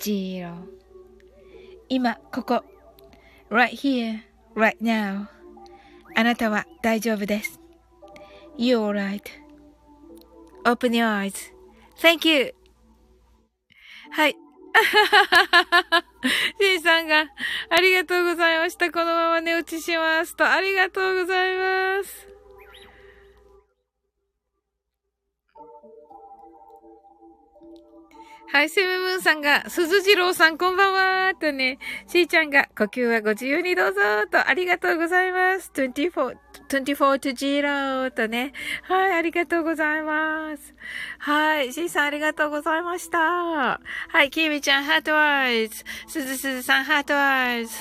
[0.00, 0.54] zero
[1.88, 2.62] 今ここ
[3.50, 4.20] right here,
[4.54, 5.26] right now
[6.14, 7.58] あなたは大丈夫です
[8.56, 9.22] You're alright
[10.64, 11.34] Open your eyes
[12.00, 12.54] Thank you!
[14.12, 14.36] はい。
[16.60, 17.24] シンさんが、
[17.68, 18.92] ありがとうございました。
[18.92, 21.56] このまま寝落ちしますと、ありがとうござい
[21.98, 22.27] ます。
[28.58, 31.78] はい、セムムーンさんが、鈴次郎さんこんばんはとね、
[32.08, 35.70] しーちゃんが、呼吸はご自由にどうぞと、ありがとうございます。
[35.76, 36.34] 24、
[36.68, 38.52] 24 to 0とね。
[38.82, 40.74] はい、ありがとうございます。
[41.18, 43.18] はい、しーさんありがとうございました。
[43.18, 43.80] は
[44.22, 45.84] い、きみちゃんハートワイズ。
[46.06, 47.72] すずすずさんハートワイズ。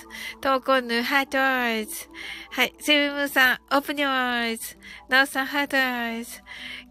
[0.42, 2.08] トーコンヌハートワイズ。
[2.52, 4.78] はい、セムムーンさんオープニワイズ。
[5.10, 6.42] なおさんハートワイズ。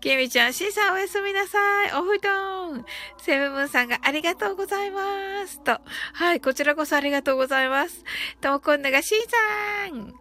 [0.01, 1.93] きみちゃん、しーさんおやすみなさい。
[1.95, 2.85] お布団。
[3.19, 5.01] セムムーンさんがありがとうございま
[5.47, 5.61] す。
[5.65, 5.81] と。
[6.13, 8.05] はい、こちらこそありがとうございます。
[8.41, 10.15] ともこんながしーさん。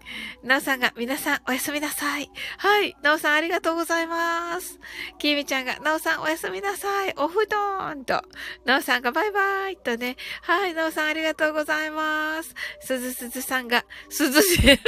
[0.47, 1.64] なおさんが皆さんおやすみなさい。
[1.65, 4.79] すみなさいはい、なおさんありがとうございます。
[5.17, 7.13] きみちゃんがなおさんおやすみなさい。
[7.17, 8.05] お布団。
[8.05, 8.21] と。
[8.65, 9.77] なおさんがバイバイ。
[9.77, 10.15] とね。
[10.43, 12.53] はい、なおさんありがとうございます。
[12.81, 14.79] すずすずさんが、すずし、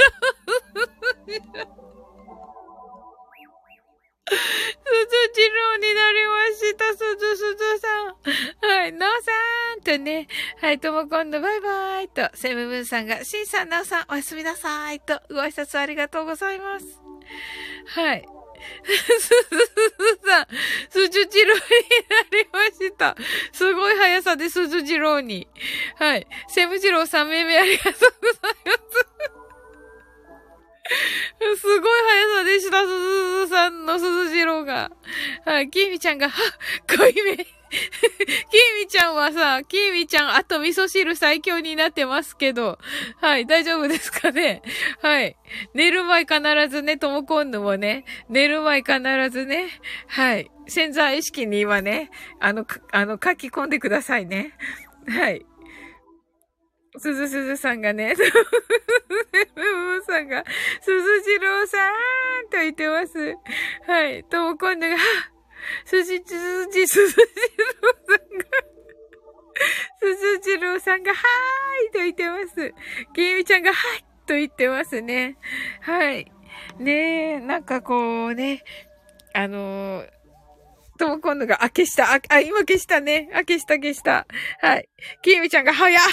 [4.28, 6.92] すずじろうになりました。
[6.92, 8.06] すずすずさん。
[8.68, 8.92] はい。
[8.92, 9.32] なおさ
[9.76, 10.28] んとね。
[10.60, 16.86] はい、とも今度バイバイと、セムブンさんが、シンさん、ナオさん、おやすみなさいと、ご挨拶ありがとうございます。
[17.86, 18.26] はい。
[18.84, 19.34] すずす
[20.26, 20.46] さん、
[20.90, 23.16] すじゅじろうになりました。
[23.52, 25.46] すごい速さですずじろうに。
[25.96, 26.26] はい。
[26.48, 29.37] セムジローさん、めめありがとうございます。
[31.56, 34.90] すごい速さでした、すずずさんのすずじろうが。
[35.44, 36.40] はい、きみちゃんが、は
[36.96, 37.46] 濃いめ。
[37.68, 37.76] き
[38.80, 42.78] みちゃんはさ、きみちゃん、あと味噌汁最強になってますけど、
[43.20, 44.62] はい、大丈夫ですかね
[45.02, 45.36] はい。
[45.74, 48.94] 寝る前必ずね、ともこんぬもね、寝る前必
[49.30, 49.68] ずね、
[50.06, 50.50] はい。
[50.66, 52.10] 潜在意識に今ね、
[52.40, 54.54] あの、あの、書き込んでくださいね。
[55.06, 55.44] はい。
[56.98, 58.30] すずすずさんがね、すず
[60.06, 60.44] さんが、
[60.80, 61.92] すずじろうさん
[62.50, 63.34] と言ってます。
[63.86, 64.24] はい。
[64.24, 64.96] とも今度が、
[65.84, 68.44] すじ、すずじ、すずじろうさんが、
[70.00, 72.74] すずじろうさんが、はーいと言ってます。
[73.14, 75.38] きみちゃんが、はいと言ってますね。
[75.80, 76.30] はい。
[76.78, 78.62] ねえ、なんかこうね、
[79.32, 80.17] あのー
[80.98, 82.12] とも今度が、あ、消した。
[82.12, 83.30] あ、あ、今消したね。
[83.32, 84.26] あ、消した消した。
[84.60, 84.88] はい。
[85.22, 85.98] きみちゃんが早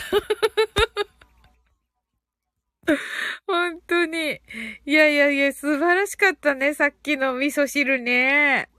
[3.48, 4.40] 本当に。
[4.86, 6.74] いやいやいや、素晴らしかったね。
[6.74, 8.70] さっきの味噌汁ね。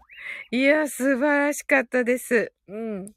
[0.51, 2.53] いや、素晴らしかったです。
[2.69, 3.13] うん。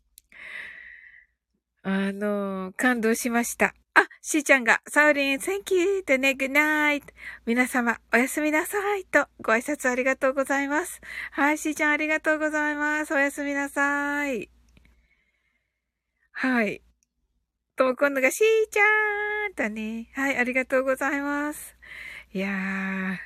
[1.83, 3.73] あのー、感動しました。
[3.99, 7.03] あ、しーちゃんが、サウリン、Thank you とね、Good night.
[7.45, 11.01] 皆様、おやすみなさいと、ご挨拶ありがとうございます。
[11.31, 13.13] はい、しーちゃんありがとうございます。
[13.13, 14.49] おやすみなさい。
[16.31, 16.81] はい。
[17.75, 20.09] と、今度がしーちゃーんとね。
[20.13, 21.75] はい、ありがとうございます。
[22.31, 23.17] いやー、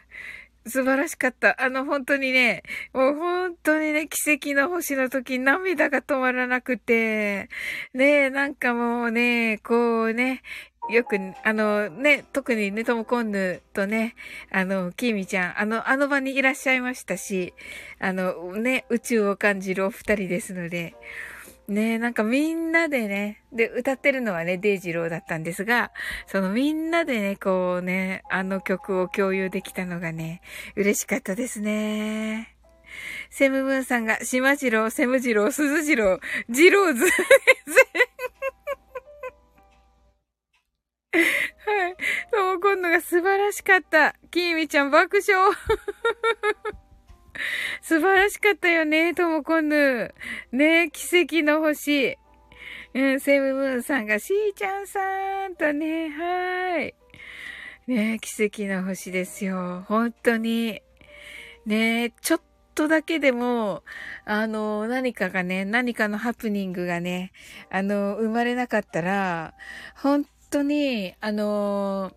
[0.65, 1.61] 素晴らしかった。
[1.61, 7.49] あの、本当にね、もう本当にね、奇跡の星の時涙が止まらなくて、
[7.93, 10.41] ねなんかもうね、こうね、
[10.89, 14.15] よく、あのね、特にね、ともこんぬとね、
[14.51, 17.53] あの、きーみちゃん、あの、あの場にいらっしゃいましたし、
[17.99, 20.95] あの、ね、宇宙を感じるお二人ですので、
[21.67, 25.91] ねえなんかみんなでね、で、歌ってるのはね、デイジローだったんですが、
[26.27, 30.41] そのみんなでね、こうね、あの曲を共有できたのがね、
[30.75, 32.57] 嬉しかったですね。
[33.29, 37.05] セムムーンさんが、シマジロー、セムジロー、スズジロー、ジローズ。
[41.15, 41.95] はい。
[42.31, 44.15] ともこんぬが素晴らしかった。
[44.31, 45.55] キーミちゃん爆笑。
[47.81, 50.13] 素晴らしかったよね、ともこぬ。
[50.51, 52.17] ね奇跡の星。
[52.93, 56.95] うん、セムムーンさんが、しーちゃんさんとね、はい。
[57.87, 59.83] ね奇跡の星ですよ。
[59.87, 60.81] 本当に。
[61.65, 62.41] ねちょっ
[62.75, 63.83] とだけでも、
[64.25, 67.31] あの、何かがね、何かのハプニングがね、
[67.69, 69.53] あの、生まれなかったら、
[69.95, 72.11] 本当に、あの、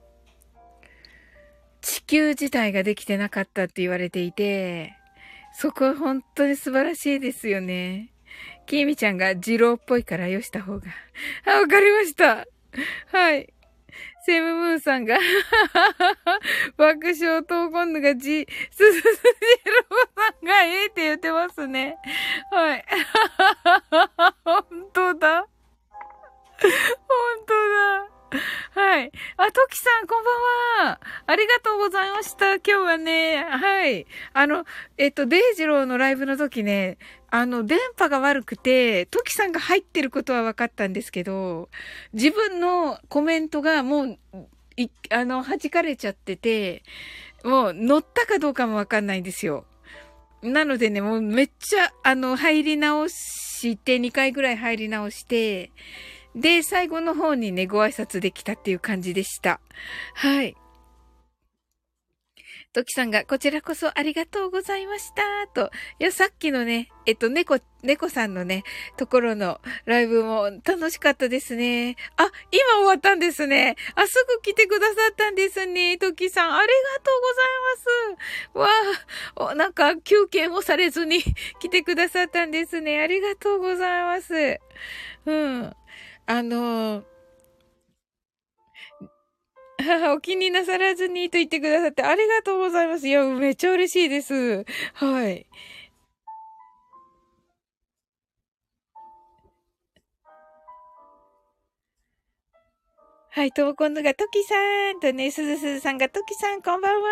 [1.80, 4.95] 地球自体ができてなかったって言われていて、
[5.58, 8.12] そこは本当に素晴らしいですよね。
[8.66, 10.82] きみちゃんが二郎っぽいからよした方が。
[11.46, 12.46] あ、わかりました。
[13.10, 13.54] はい。
[14.26, 15.16] セムムーンさんが
[16.76, 21.96] 爆笑と今度がじ、すすすじろうさんがええって言ってますね。
[22.52, 22.84] はい。
[24.44, 25.40] 本当だ。
[25.40, 25.48] 本
[27.46, 27.54] 当
[28.10, 28.15] だ。
[28.30, 29.12] はい。
[29.36, 31.00] あ、トキさん、こんばんは。
[31.26, 32.56] ありがとうございました。
[32.56, 34.06] 今日はね、はい。
[34.32, 34.64] あの、
[34.98, 36.98] えっと、デイジローのライブの時ね、
[37.30, 41.68] あの、電波が悪くて、トキさんが入ってることは分かったんですけど、
[42.12, 44.18] 自分のコメントがもう、
[44.76, 46.82] い、あの、弾かれちゃってて、
[47.44, 49.64] もう乗ったかどうかも分かんないんですよ。
[50.42, 55.70] なのでね、もうめっちゃ、あの、入り直して、2回ぐらい入り直して、
[56.36, 59.58] で、最後の方にね、ご挨拶できたっていう感じでした。
[60.14, 60.54] はい。
[62.76, 65.22] トキさんが、こちらこそありがとうございました。
[65.54, 65.70] と。
[65.98, 68.64] いや、さっきのね、えっと、猫、猫さんのね、
[68.98, 71.96] ところのライブも楽しかったですね。
[72.18, 73.76] あ、今終わったんですね。
[73.94, 75.96] あ、すぐ来てくださったんですね。
[75.96, 77.20] トキさん、ありがとう
[78.54, 78.74] ございま
[79.38, 79.38] す。
[79.38, 81.22] わあ、なんか休憩もされずに
[81.60, 83.00] 来てくださったんですね。
[83.00, 84.60] ありがとうございます。
[85.24, 85.76] うん。
[86.26, 87.04] あの、
[90.14, 93.06] お気になさらずにと言ってくださってありがとうございます。
[93.06, 94.64] いや、めっちゃ嬉しいです。
[94.94, 95.46] はい。
[103.30, 104.54] はい、と、今度がトキさ
[104.92, 107.08] んとね、すずすずさんがトキさんこんばんは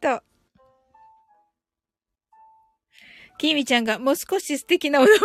[0.00, 0.22] と。
[3.38, 5.18] きみちゃんがもう少し素敵なお名前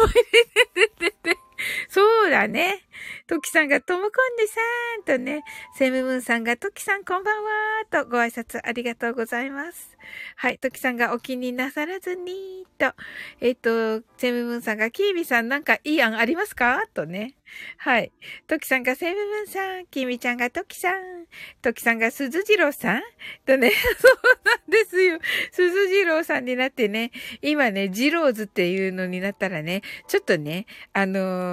[1.23, 1.45] で。
[1.89, 2.85] そうだね。
[3.27, 5.43] トキさんがともこんでさーんとね、
[5.77, 9.97] セムムーンさんがトキさんこんばんはーとご挨拶ありがとうございます。
[10.35, 12.95] はい、トキさんがお気になさらずにーと、
[13.41, 17.35] えっ、と、セムムーンさんがキービさんなんかいい案ありますかとね。
[17.77, 18.11] はい。
[18.47, 21.25] トキさんがセムムーンさん、キーミちゃんがトキさん、
[21.61, 23.01] トキさんが鈴次郎さん
[23.45, 25.19] とね、 そうなんですよ。
[25.51, 31.44] 鈴次郎さんになってね、今ね、ジローズっていうのになったらね、ちょっとね、あのー、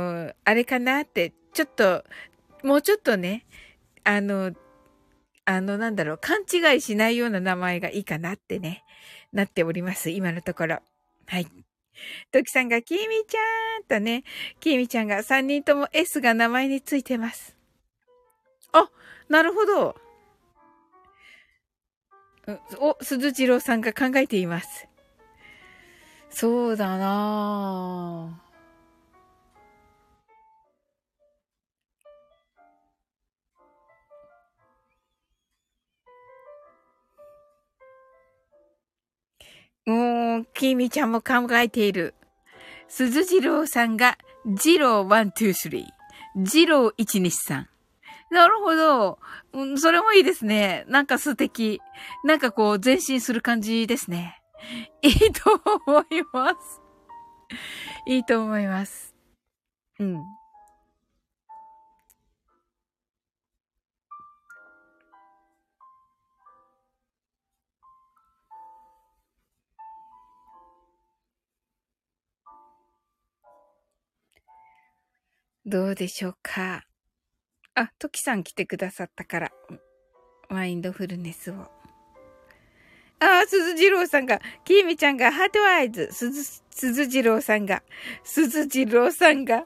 [0.45, 2.05] あれかなって、ちょっと、
[2.63, 3.47] もうちょっとね、
[4.05, 4.53] あの、
[5.45, 8.85] あの、なんだろう、勘違いしないような名前がいいかなってね、
[9.33, 10.11] なっております。
[10.11, 10.79] 今のところ。
[11.27, 11.47] はい。
[12.31, 14.25] トキさんが、キミちゃんとね、
[14.61, 17.57] キミちゃんが3人とも S が名前についてます。
[18.73, 18.89] あ、
[19.29, 19.97] なるほど。
[22.81, 24.89] お、鈴次郎さんが考えています。
[26.31, 28.42] そうだなぁ。
[40.63, 42.15] きみちゃんも考えている。
[42.87, 45.87] 鈴次郎さんが、ジロー123。
[46.37, 47.65] ジロー123。
[48.31, 49.19] なるほど。
[49.61, 50.85] ん、それもいいですね。
[50.87, 51.81] なんか素敵。
[52.23, 54.41] なんかこう、前進する感じですね。
[55.03, 56.81] いいと思います。
[58.07, 59.17] いいと思います。
[59.99, 60.23] うん。
[75.65, 76.85] どうでしょうか？
[77.75, 79.53] あ、トキさん来てくださったから、
[80.49, 81.71] マインドフルネスを。
[83.21, 87.85] あ、鈴次郎さんが、きーみちゃんがハートアイズ、鈴、鈴次郎さんが、
[88.25, 89.65] 鈴次郎さんが、あ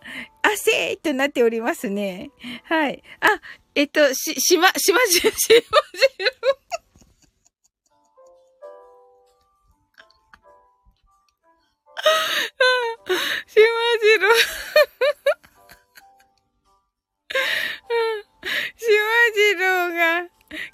[0.57, 2.31] せーとなっておりますね。
[2.65, 3.03] はい。
[3.21, 3.41] あ、
[3.75, 5.41] えっと、し、しま、しまじ、しまじろ。
[13.47, 13.65] しま
[14.03, 14.35] じろ。
[14.37, 14.45] し
[18.49, 20.28] まじろうが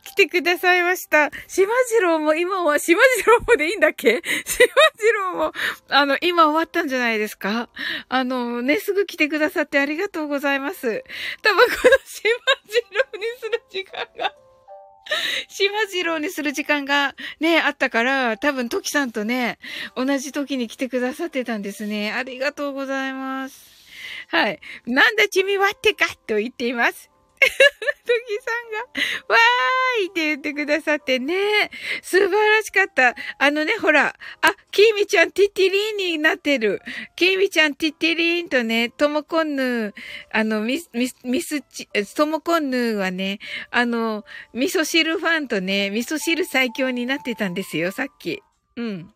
[0.04, 1.30] 来てくださいました。
[1.48, 4.16] しまじろうも今は、しまじろうもでいいんだっけ？
[4.44, 4.66] しま
[4.98, 5.52] じろうも、
[5.88, 7.68] あの、今終わったんじゃないですか？
[8.08, 11.02] あの、ね、すぐ来てくださってありがとうございます。
[11.42, 14.34] 多分このしまじろうにする時間が
[15.48, 19.58] しまじろうにする時間がね、あったから、多分トキさんとね、
[19.96, 22.12] 同じ時に来てくださってたんですね。
[22.12, 23.71] ありがとうございます。
[24.32, 24.60] はい。
[24.86, 27.10] なんだ君はってかと言っています。
[27.42, 31.34] トキさんが、わーいって言ってくださってね。
[32.00, 33.14] 素晴らしかった。
[33.36, 36.80] あのね、ほら、あ、キーミちゃんティティリーンになってる。
[37.14, 39.94] キーミちゃんティティリーンとね、トモコンヌ、
[40.32, 43.38] あの、ミス、ミス、ミスチ、トモコンヌはね、
[43.70, 44.24] あの、
[44.54, 48.42] 味噌汁ファンとね、味噌汁最強になってたんですよ、さっき。
[48.76, 49.14] うん。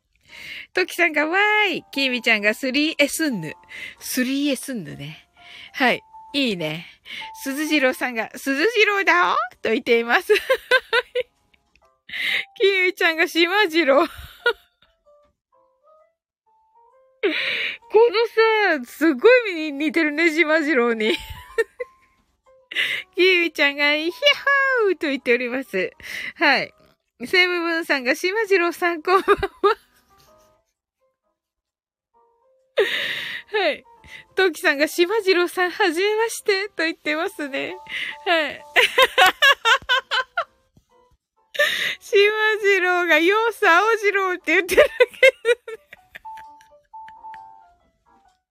[0.73, 1.85] トキさんがわーい。
[1.91, 3.55] キーミちゃんが 3S ンヌ。
[4.01, 5.29] 3S ンヌね。
[5.73, 6.03] はい。
[6.33, 6.87] いいね。
[7.43, 10.35] 鈴次郎さんが、鈴次郎だと言っています。
[12.61, 14.07] キーミちゃんが島次郎。
[14.07, 14.13] こ
[18.73, 21.17] のさ、すごい似てるね、島次郎に。
[23.17, 24.11] キーミちゃんが、ヒャ
[24.85, 25.91] ホーと言っております。
[26.35, 26.73] はい。
[27.25, 29.86] セムブンさんが、島次郎さんこんばんは。
[33.53, 33.85] はい。
[34.35, 37.77] トキさんが島次郎さん、はじめまして、と言ってますね。
[38.25, 38.63] はい。
[42.01, 45.87] 島次郎が、ようさ、青次郎って言ってるけどね。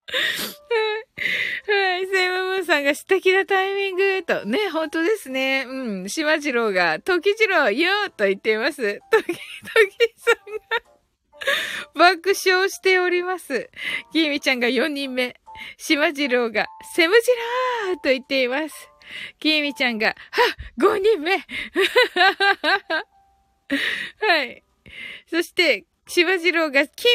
[1.67, 2.07] はい。
[2.07, 4.45] セイムムーンさんが素敵なタイミングと。
[4.45, 5.65] ね、本当ですね。
[5.67, 6.09] うん。
[6.09, 8.99] 島次郎が、時次郎よと言っています。
[9.11, 9.37] 時、時
[10.17, 10.44] さん
[11.95, 13.69] 爆笑しております。
[14.11, 15.35] きみちゃんが4人目。
[15.77, 17.31] しまじろうが、せむじ
[17.87, 18.89] らーと言っています。
[19.39, 20.15] きみちゃんが、はっ
[20.79, 21.37] !5 人目
[24.19, 24.63] はい。
[25.27, 27.11] そして、しまじろうが、きみ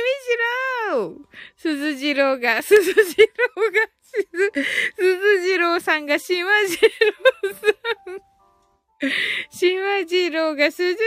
[0.88, 3.34] じろうすずじろうが、すずじろ
[3.68, 4.52] うが、すず、
[4.96, 6.88] すずじろうさんが、しまじろ
[7.50, 7.66] うさ
[8.12, 8.29] ん。
[9.50, 11.00] 島次郎が鈴次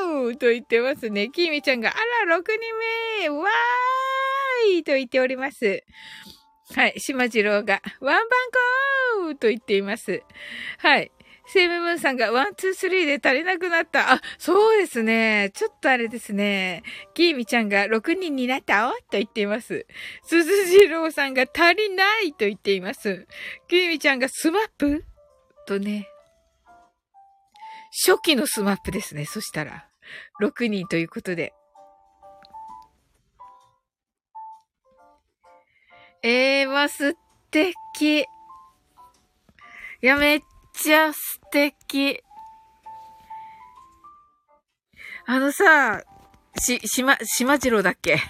[0.00, 1.28] 郎と言ってますね。
[1.30, 2.50] きみちゃんが、あら、6人
[3.20, 5.84] 目わーいと言っております。
[6.74, 6.94] はい。
[6.98, 8.26] 島次郎が、ワンバン
[9.24, 10.22] コーと言っています。
[10.78, 11.12] はい。
[11.48, 14.14] セブムムーンさんが one、two、three で足りなくなった。
[14.14, 15.52] あ、そうですね。
[15.54, 16.82] ちょっとあれですね。
[17.14, 19.86] キーミちゃんが6人になったと言っています。
[20.24, 23.28] 鈴次郎さんが足りないと言っています。
[23.68, 25.04] キーミちゃんが SMAP？
[25.68, 26.08] とね。
[27.98, 29.24] 初期の SMAP ですね。
[29.24, 29.88] そしたら。
[30.42, 31.54] 6人ということで。
[36.22, 37.14] えー、ま、素
[37.50, 38.20] 敵。
[38.20, 38.26] い
[40.02, 40.40] や、めっ
[40.74, 42.22] ちゃ素敵。
[45.24, 46.02] あのさ、
[46.58, 48.20] し、しま、しまじろうだっけ？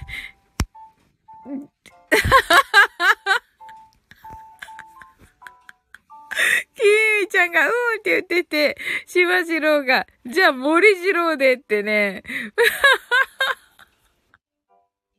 [6.74, 8.76] キーミちゃんが、うんって言ってて、
[9.07, 12.22] しまじろうが、じゃあ森次郎でってね。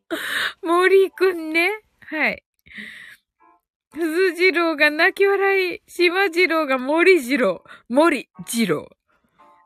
[0.62, 1.82] 森くんね。
[2.02, 2.44] はい。
[3.94, 8.90] 鈴次郎が泣き笑い、島次郎が森次郎、森次郎。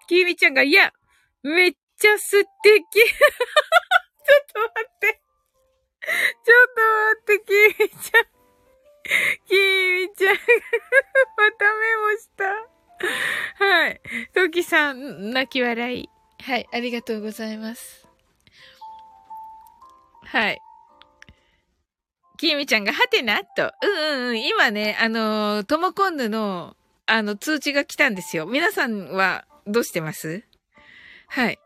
[0.08, 0.94] きみちゃんが、いや、
[1.44, 2.48] めっちゃ素敵。
[3.04, 5.22] ちょっと待って。
[6.46, 8.41] ちょっと待って、きみちゃん。
[9.48, 10.36] きみちゃん。
[10.36, 10.40] ま
[11.58, 12.46] たメモした。
[13.64, 14.02] はい。
[14.34, 16.10] トキさん、泣き笑い。
[16.44, 18.08] はい、ありがとうございます。
[20.26, 20.62] はい。
[22.38, 23.44] きみちゃんが、はてな？
[23.44, 23.72] と。
[23.82, 24.42] うんうんうん。
[24.42, 26.76] 今ね、あのー、ともこんぬの、
[27.06, 28.46] あの、通知が来たんですよ。
[28.46, 30.44] 皆さんは、どうしてます？
[31.28, 31.60] はい。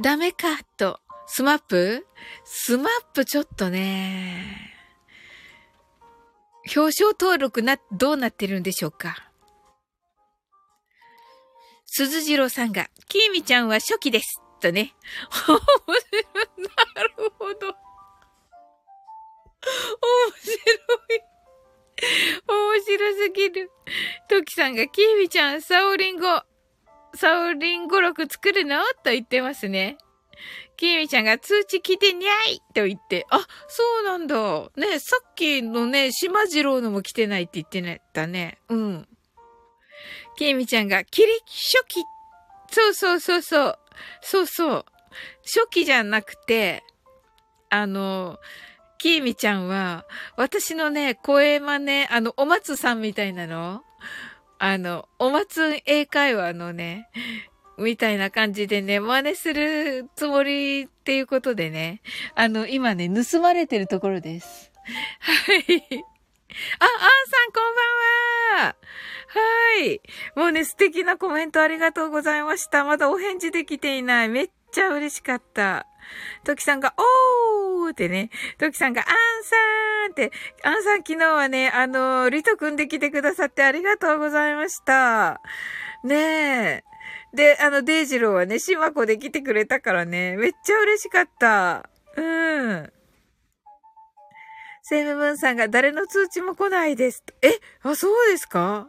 [0.00, 1.00] ダメか、と。
[1.26, 4.77] SMAP？SMAP ちょっとね、
[6.74, 9.24] 商標登録な、どうなってるんでしょうか？
[11.86, 14.40] 鈴次郎さんが、きーみちゃんは初期です。
[14.60, 14.94] とね。
[16.96, 17.68] なるほど。
[17.68, 17.74] 面
[20.42, 20.54] 白
[21.16, 21.22] い。
[22.46, 23.70] 面白すぎる。
[24.28, 26.42] トキさんが、キーミちゃん、サオリンゴ、
[27.14, 28.84] サオリン語録作るの？
[29.02, 29.96] と言ってますね。
[30.78, 34.36] キーミちゃんが通知来てにゃいと言って、あ、そうなんだ。
[34.76, 38.58] ね、さっきのね、島次郎のも来てないって言ってたね。
[38.68, 39.08] うん。
[40.36, 42.04] キーミちゃんが、キリ、初期。
[42.70, 43.78] そうそうそうそう。
[44.22, 44.84] そうそう。
[45.42, 46.84] 初期じゃなくて、
[47.70, 48.38] あの、
[48.98, 50.06] きみちゃんは、
[50.36, 53.82] 私のね、声真似、あの、お松さんみたいなの？
[54.60, 57.08] あの、お松英会話のね、
[57.78, 62.02] みたいな感じでね、真似するつもりっていうことでね、
[62.34, 64.72] あの、今ね、盗まれてるところです。
[65.20, 66.04] はい。
[66.78, 67.74] あ、アンさんこん
[68.54, 68.76] ばんは
[69.28, 70.00] はい。
[70.34, 72.84] もうね、素敵なコメントありがとうございました。
[72.84, 74.28] まだお返事できていない。
[74.28, 75.86] めっちゃ嬉しかった。
[76.44, 79.06] トキさんが、おーってね、トキさんが、アン
[79.44, 80.32] さーんって、
[80.64, 85.40] アンさん昨日はね、あの、リトくんで来てくださってありがとうございました。
[86.02, 86.84] ねえ。
[87.34, 91.88] で、あの、デイジローはね、シマコで来てくれたからね、めっちゃ嬉しかった。
[92.16, 92.92] うん。
[94.82, 97.22] セムムーンさんが誰の通知も来ないです。
[97.42, 97.50] え、
[97.82, 98.88] あ、そうですか？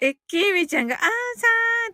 [0.00, 1.00] えっきーみちゃんが、あん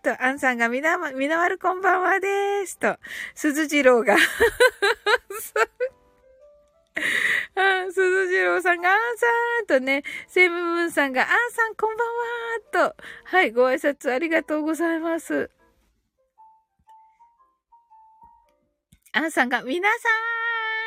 [0.03, 2.77] さんと、あんさんがみな、みなわるこんばんはです。
[2.77, 2.97] と、
[3.35, 4.17] すずじろうが
[7.55, 9.27] あ、すずじろうさんが、あんさ
[9.63, 12.07] んとね、セムムーンさんが、あんさんこんばん
[12.87, 12.95] はと、
[13.25, 15.49] はい、ご挨拶ありがとうございます。
[19.13, 19.95] あんさんが、皆さ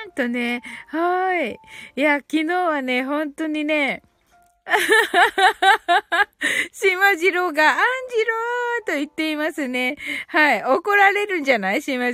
[0.08, 1.58] んとね、はい。
[1.96, 4.02] いや、昨日はね、本当にね、
[6.72, 9.96] 島次郎が、アンジローと言っていますね。
[10.28, 10.64] はい。
[10.64, 11.82] 怒られるんじゃない？
[11.82, 12.12] 島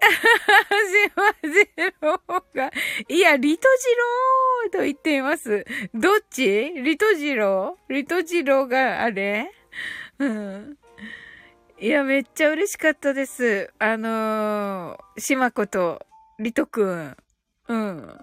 [0.00, 1.16] 次郎。
[1.16, 1.68] 島次
[2.00, 2.20] 郎
[2.54, 2.70] が、
[3.08, 5.64] いや、リト次郎と言っています。
[5.94, 6.72] どっち？
[6.74, 9.52] リト次郎リト次郎があれ？
[10.18, 10.78] うん。
[11.78, 13.70] いや、めっちゃ嬉しかったです。
[13.78, 16.06] あのー、島子と、
[16.38, 17.16] リトくん。
[17.68, 18.18] うん。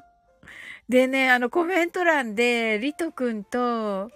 [0.89, 4.11] でね、あのコメント欄で、リトくんと、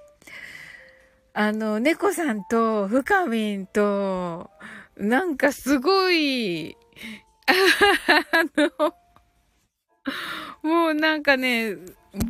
[1.34, 4.50] あの、猫さんと、深みんと、
[4.98, 6.76] なんかすごい、
[8.08, 8.94] あの、
[10.64, 11.78] もうなんかね、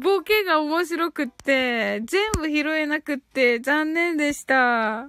[0.01, 5.07] ボケが面白くって、全部拾えなくって残念でした。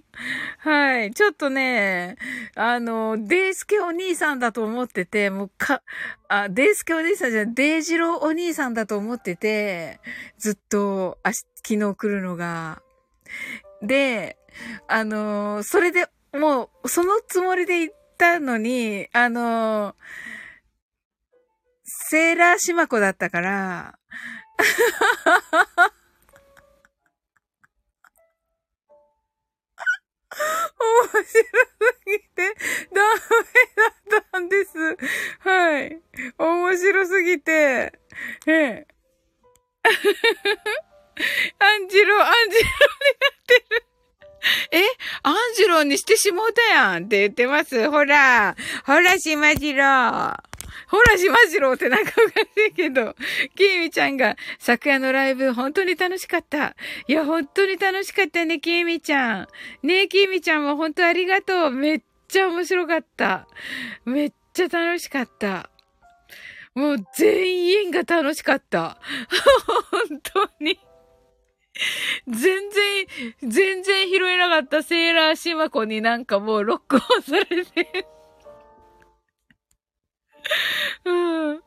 [0.59, 1.13] はい。
[1.13, 2.17] ちょっとね、
[2.55, 5.83] あの、デイスケお兄さんだと思ってて、もうか、
[6.29, 10.01] あ、デイスケお兄さんじゃない、デイジローお兄さんだと思ってて、
[10.39, 12.83] ずっと、あ、昨日来るのが。
[13.83, 14.37] で、
[14.87, 19.95] あの、それで、もう、そのつもりで行ったのに、あの、
[21.85, 23.99] セーラーシマコだったから、
[30.79, 31.33] 面白す
[32.07, 32.55] ぎて、
[32.93, 33.21] ダメ
[34.11, 34.79] だったんです。
[35.41, 36.03] はい。
[36.39, 37.99] 面白すぎて、
[38.47, 38.87] ええ。
[41.59, 42.79] アンジロ、アンジロにな
[43.43, 43.88] ってる。
[44.71, 44.79] え
[45.23, 47.91] アンジュローにしてしもうたやんって言ってます。
[47.91, 48.57] ほら。
[48.85, 50.49] ほら、しまじろう。
[50.89, 53.15] ほら、しまじろうってなんかおかしいけど。
[53.55, 56.77] きーみちゃんが、昨夜のライブ、本当に楽しかった。
[57.07, 59.49] いや、本当に楽しかったね、きーみちゃん。
[59.83, 61.71] ねえ、きーみちゃんも本当ありがとう。
[61.71, 63.47] めっちゃ面白かった。
[64.05, 65.71] めっちゃ楽しかった。
[66.75, 68.99] もう全員が楽しかった。
[70.09, 70.79] 本当に。
[72.27, 73.07] 全然、
[73.43, 78.07] 全然拾えなかったセーラーシマコになんかもうロックオンされて。
[81.05, 81.61] うん。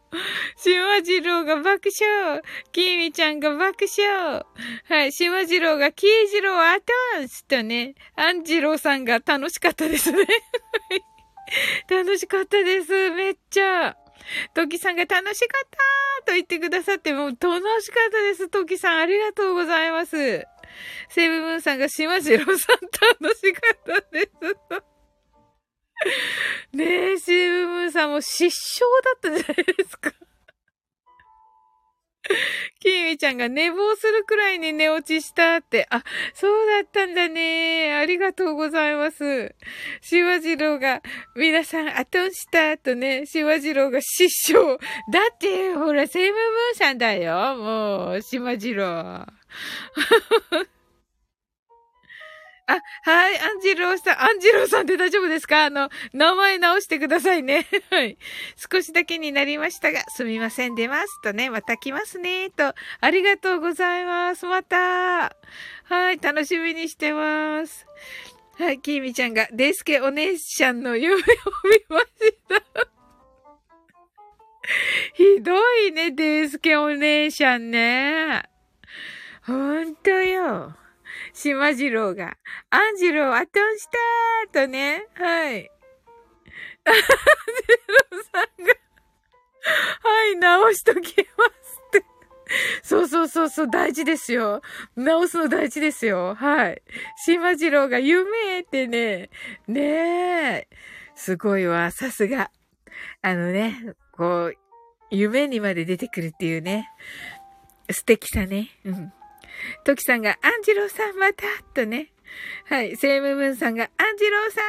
[0.57, 2.41] 島次郎が爆笑。
[2.71, 4.45] きーみちゃんが爆笑。
[4.89, 5.11] はい。
[5.11, 6.83] 島次郎がキー次郎アト
[7.23, 10.25] ンスとね、アンジローさんが楽しかったですね。
[11.89, 13.09] 楽しかったです。
[13.11, 13.95] めっちゃ。
[14.53, 15.69] トキさんが楽しかっ
[16.23, 18.49] たと言ってくださって、もう楽しかったです。
[18.49, 20.45] トキさん、ありがとうございます。
[21.09, 22.79] セブムーンさんが島次郎さん
[23.19, 24.29] 楽しかったです。
[26.73, 28.49] ねえ、セブムーンさんも失
[28.83, 30.11] 笑だったじゃないですか。
[32.79, 35.87] きーみちゃんが寝坊するくらいに寝落ちしたって。
[35.89, 36.03] あ、
[36.33, 37.93] そうだったんだね。
[37.93, 39.55] ありがとうございます。
[40.01, 41.01] しわじろうが、
[41.35, 44.77] 皆さん後押したとね、しわじろうが失笑。
[45.11, 47.55] だって、ほら、セイムムーさんだよ。
[47.55, 49.27] もう、しわじろう。
[52.67, 55.65] あ、はい、アンジローさん、アンジローさんで大丈夫ですか？
[55.65, 57.67] あの、名前直してくださいね。
[57.91, 58.17] はい。
[58.71, 61.21] 少しだけになりましたが、すみません、出ます。
[61.21, 62.49] とね、また来ますね。
[62.51, 64.45] と、ありがとうございます。
[64.45, 65.35] また。
[65.83, 67.85] はい、楽しみにしてます。
[68.57, 71.23] はい、きーみちゃんが、デイスケお姉ちゃんの夢を見
[71.89, 72.07] まし
[72.47, 72.87] た。
[75.15, 75.53] ひど
[75.87, 78.43] いね、デイスケお姉ちゃんね。
[79.43, 80.75] ほんとよ。
[81.33, 82.37] 島次郎が、
[82.69, 83.85] アンジローアトンし
[84.51, 85.71] たーとね、はい。
[86.85, 87.01] アンジ
[87.87, 88.73] ローさんが、
[90.03, 92.05] はい、直しときますって。
[92.83, 94.61] そうそうそうそう、大事ですよ。
[94.95, 96.35] 直すの大事ですよ。
[96.35, 96.81] はい。
[97.25, 99.29] 島次郎が夢ってね、
[99.67, 100.67] ねえ。
[101.15, 102.51] すごいわ、さすが。
[103.21, 104.57] あのね、こう、
[105.11, 106.89] 夢にまで出てくるっていうね。
[107.89, 108.69] 素敵さね。
[108.85, 109.13] うん。
[109.83, 111.43] トキさんが、アンジローさんまた
[111.73, 112.11] とね。
[112.65, 112.95] はい。
[112.95, 114.61] セイムムーンさんが、アンジローさ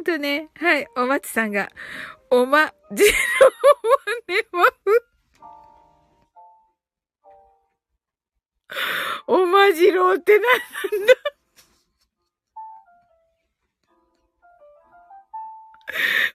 [0.00, 0.48] んとね。
[0.56, 0.86] はい。
[0.96, 1.70] お松さんが、
[2.30, 5.14] おま、じろーねまふ。
[9.26, 11.14] おまじろうってなんだ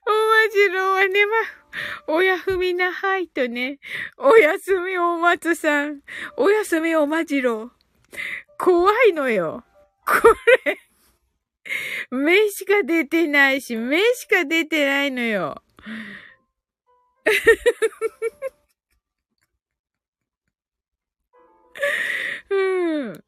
[0.06, 1.32] おまじろうはねま、
[2.14, 3.78] おやふみなはいとね、
[4.16, 6.00] おやすみお松さん、
[6.36, 7.79] おやすみおまじろう。
[8.58, 9.64] 怖いのよ。
[10.06, 10.14] こ
[10.64, 10.78] れ。
[12.10, 15.62] 目しか出てないし、目しか出てないのよ。
[22.50, 23.24] うん。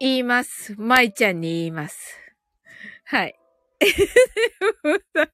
[0.00, 0.74] 言います。
[0.76, 2.18] 舞ちゃんに言います。
[3.04, 3.34] はい。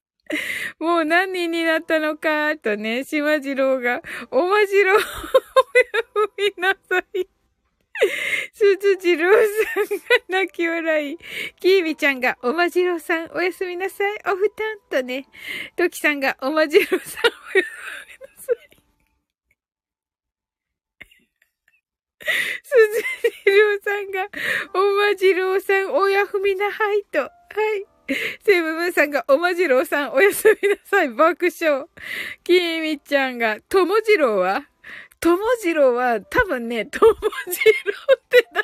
[0.79, 5.01] もう何人になったのか、とね、島次郎が、おまじろう、
[6.15, 7.27] おやみなさい。
[8.53, 11.17] すずじろうさんが泣き笑い。
[11.59, 14.17] きーみちゃんが、おまじろうさん、おやすみなさい。
[14.25, 15.27] おふたんとね。
[15.75, 17.67] ときさんが、おまじろうさん、おやす
[18.11, 18.71] みなさい。
[22.63, 22.75] す
[23.21, 24.29] ずじろうさんが、
[24.73, 27.19] おまじろうさん、おやふみなはいと。
[27.19, 27.85] はい。
[28.43, 31.85] セブブンさんが、おまじろうさん、おやすみなさい、爆笑。
[32.43, 34.65] きーみちゃんが、ともじろうは
[35.21, 37.23] ともじろうは、多分ね、ともじろう
[38.17, 38.63] って誰？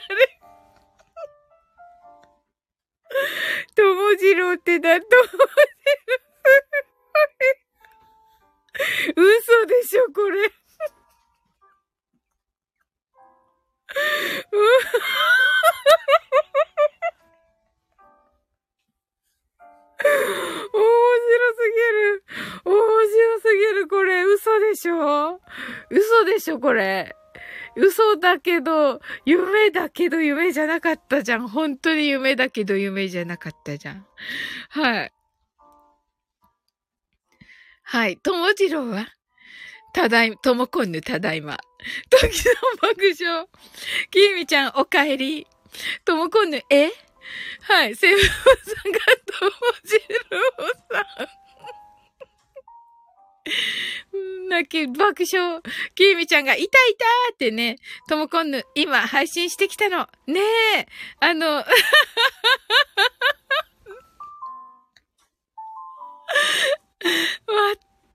[3.76, 5.38] ともじろうってだ、ともじろ
[9.16, 9.18] う。
[9.22, 10.51] 嘘でしょ、これ。
[20.74, 20.84] 面
[21.24, 22.24] 白すぎる。
[22.66, 23.88] 面白すぎる。
[23.88, 25.41] これ、嘘でしょ？
[25.89, 27.16] 嘘でしょ、これ。
[27.76, 31.47] 嘘だけど、夢だけど夢じゃなかったじゃん。
[31.47, 34.05] 本当に夢だけど夢じゃなかったじゃん。
[34.70, 35.14] はい。
[37.84, 38.18] はい。
[38.18, 39.05] ともじろうは？
[39.93, 41.58] ただいま、ともこんぬただいま。
[42.10, 43.47] ときの爆笑。
[44.10, 45.47] きみちゃんおかえり。
[46.03, 46.89] ともこんぬ、え？
[47.61, 47.95] はい。
[47.95, 48.99] セブンさんが
[49.39, 49.51] とも
[49.84, 49.97] じ
[50.30, 51.28] ろうさん。
[54.49, 55.61] 泣き、爆笑。
[55.95, 57.78] きみちゃんが、いたいたってね、
[58.09, 60.07] ともこんぬ、今配信してきたの。
[60.28, 60.39] ね
[60.78, 60.88] え、
[61.19, 61.65] あの、まっ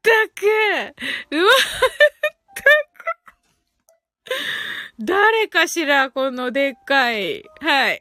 [0.02, 0.44] たく、
[1.30, 1.50] まっ
[2.54, 3.02] たく。
[4.98, 7.44] 誰かしら、このでっかい。
[7.60, 8.00] はい。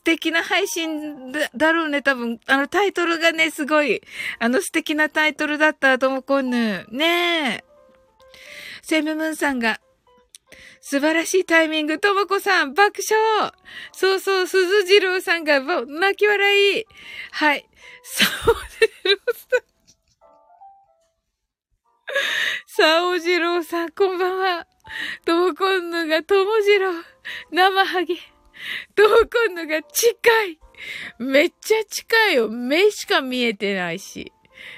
[0.00, 2.40] 素敵な配信だだろうね、多分。
[2.46, 4.00] あのタイトルがね、すごい、
[4.38, 6.86] あの素敵なタイトルだった、ともこんぬ。
[6.90, 7.64] ねえ。
[8.80, 9.78] セムムンさんが、
[10.80, 13.52] 素晴らしいタイミング、ともこさん、爆笑
[13.92, 16.86] そうそう、鈴次郎さんが、泣き笑い。
[17.32, 17.68] はい。
[18.02, 18.54] さお
[19.04, 19.60] じろうさん。
[23.04, 24.66] さおじろうさん、こんばんは。
[25.26, 27.04] ともこんぬが、ともじろう。
[27.52, 28.16] 生ハゲ。
[28.94, 30.58] 遠くのが近い。
[31.18, 32.48] めっちゃ近いよ。
[32.48, 34.32] 目しか見えてないし。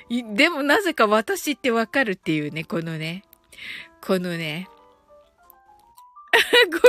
[0.09, 3.24] でもなぜか私ってわかるっていうね、このね。
[4.01, 4.68] このね。
[6.33, 6.80] これ、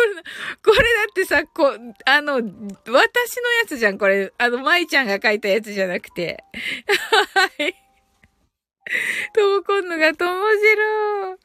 [0.64, 1.74] これだってさ、こ、
[2.06, 4.32] あの、私のやつじゃん、これ。
[4.38, 6.44] あの、舞ちゃんが書いたやつじゃなくて。
[7.60, 7.83] はい。
[9.34, 11.40] ともこんのがともじろう。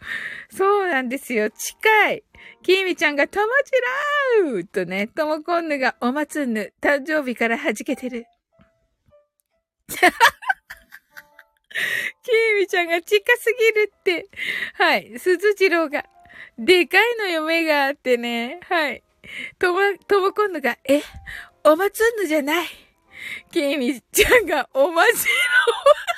[0.51, 1.51] そうなんですよ。
[1.51, 2.24] 近い。
[2.62, 8.26] きみちゃんがともじろうとね、ともこんぬがおまつんぬ、誕生日から弾けてる。
[9.89, 10.01] き
[12.59, 14.26] みちゃんが近すぎるって。
[14.74, 15.18] はい。
[15.18, 16.05] 鈴次郎が、
[16.59, 18.59] でかいのよ、目があってね。
[18.68, 19.05] はい。
[19.59, 21.03] とも、ともこんぬが、え、
[21.64, 22.66] おまつんぬじゃない。
[23.53, 25.32] きみちゃんが、おまじろ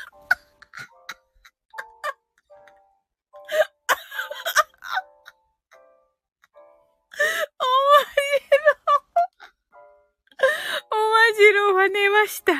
[0.06, 0.09] う。
[10.90, 12.52] おまじろうは寝ました。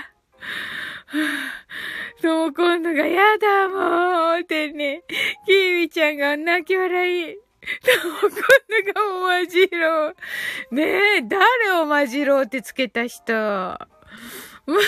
[2.21, 5.03] そう、今度がやだもうってね、
[5.47, 7.37] キーミちゃんが泣き笑い。
[7.83, 8.41] そう、今
[8.85, 10.17] 度がおまじろう。
[10.75, 10.83] ね
[11.19, 13.33] え、誰おまじろうってつけた人。
[13.33, 13.79] ま
[14.77, 14.79] っ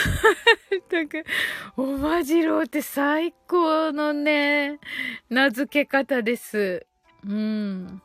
[0.89, 1.25] たく、
[1.77, 4.79] おまじろうって最高のね、
[5.29, 6.87] 名付け方です。
[7.27, 8.03] うん。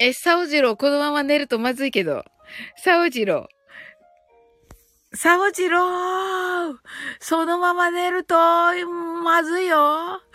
[0.00, 2.24] え、サオジロー、このまま寝るとまずいけど。
[2.76, 5.16] サオジロー。
[5.16, 6.74] サオジロー
[7.20, 10.20] そのまま寝ると、まずいよ。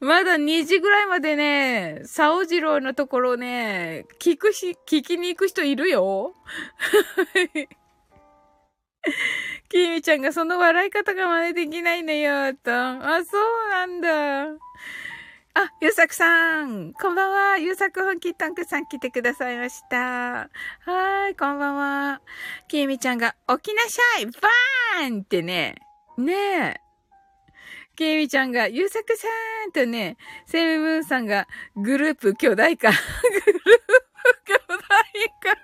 [0.00, 6.34] まだ2時ぐらいまでね、サオジローのところね、聞くし、聞きに行く人いるよ。
[9.70, 12.72] キミちゃんがその笑い方が真似できないんだよ、と。
[12.72, 14.48] あ、そうなんだ。
[15.52, 16.92] あ、ゆうさくさん。
[16.92, 17.58] こんばんは。
[17.58, 19.96] ゆうさく本気タンクさん来てくださいました。
[19.96, 22.20] はーい、こんばんは。
[22.68, 25.74] きみちゃんが、起きなさいバーンってね。
[26.16, 26.80] ねえ。
[27.96, 29.26] きみちゃんが、ゆうさくさ
[29.66, 32.90] んとね、セムムーンさんが、グループ巨大化。
[32.90, 33.62] グループ
[34.44, 35.60] 巨大化。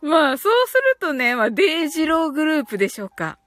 [0.00, 3.39] まあ、そうするとね、まあ、デイジローグループでしょうか。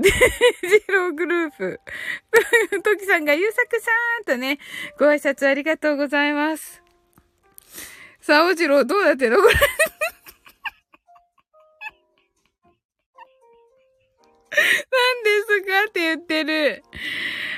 [0.00, 1.80] デイジローグループ。
[2.82, 3.90] トキさんが、ゆうさくさ
[4.22, 4.58] んとね、
[4.98, 6.82] ご挨拶ありがとうございます。
[8.20, 9.38] さあ、おじろうどうなってんの？
[9.40, 9.54] これ
[14.56, 16.82] 何ですかって言ってる？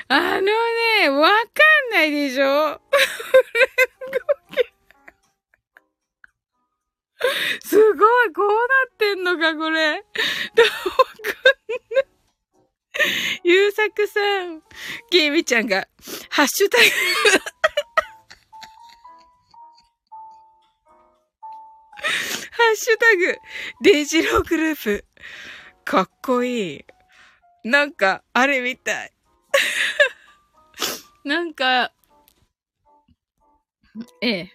[0.09, 1.33] あのね、わか
[1.91, 2.79] んないでしょ？
[7.63, 8.53] すごい、こうな
[8.87, 10.03] ってんのか、これ。
[10.55, 10.75] どうかん
[11.95, 12.01] な？
[12.01, 12.08] い。
[13.43, 14.61] ゆうさくさん、
[15.09, 15.87] きみちゃんが、
[16.29, 16.83] ハッシュタグ
[22.51, 23.37] ハッシュタグ、
[23.81, 25.05] デジローグループ。
[25.85, 26.85] かっこいい。
[27.63, 29.13] なんか、あれみたい。
[31.23, 31.93] なんか、
[34.21, 34.51] ええ。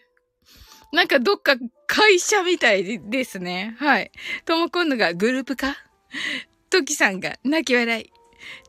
[0.92, 1.56] なんかどっか
[1.86, 3.76] 会社みたいですね。
[3.78, 4.12] はい。
[4.44, 5.76] ともこんのがグループか？
[6.70, 8.12] トキさんが泣き笑い。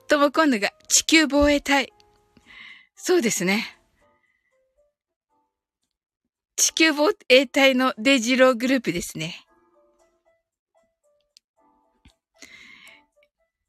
[0.08, 1.92] とも今度が地球防衛隊。
[2.96, 3.78] そうですね。
[6.56, 9.46] 地球防衛隊のデジローグループですね。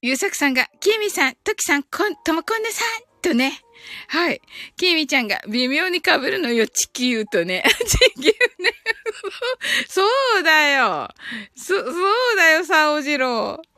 [0.02, 3.60] ゆうさくさんが、きみさん、ときさん、こん、ともこんぬさんとね。
[4.08, 4.40] はい。
[4.76, 7.64] きみちゃんが微妙に被るのよ、地球とね。
[7.84, 8.22] 地球
[8.62, 8.72] ね。
[9.88, 10.02] そ
[10.38, 11.08] うだよ。
[11.54, 13.76] そ、そうだよ、サオジロー。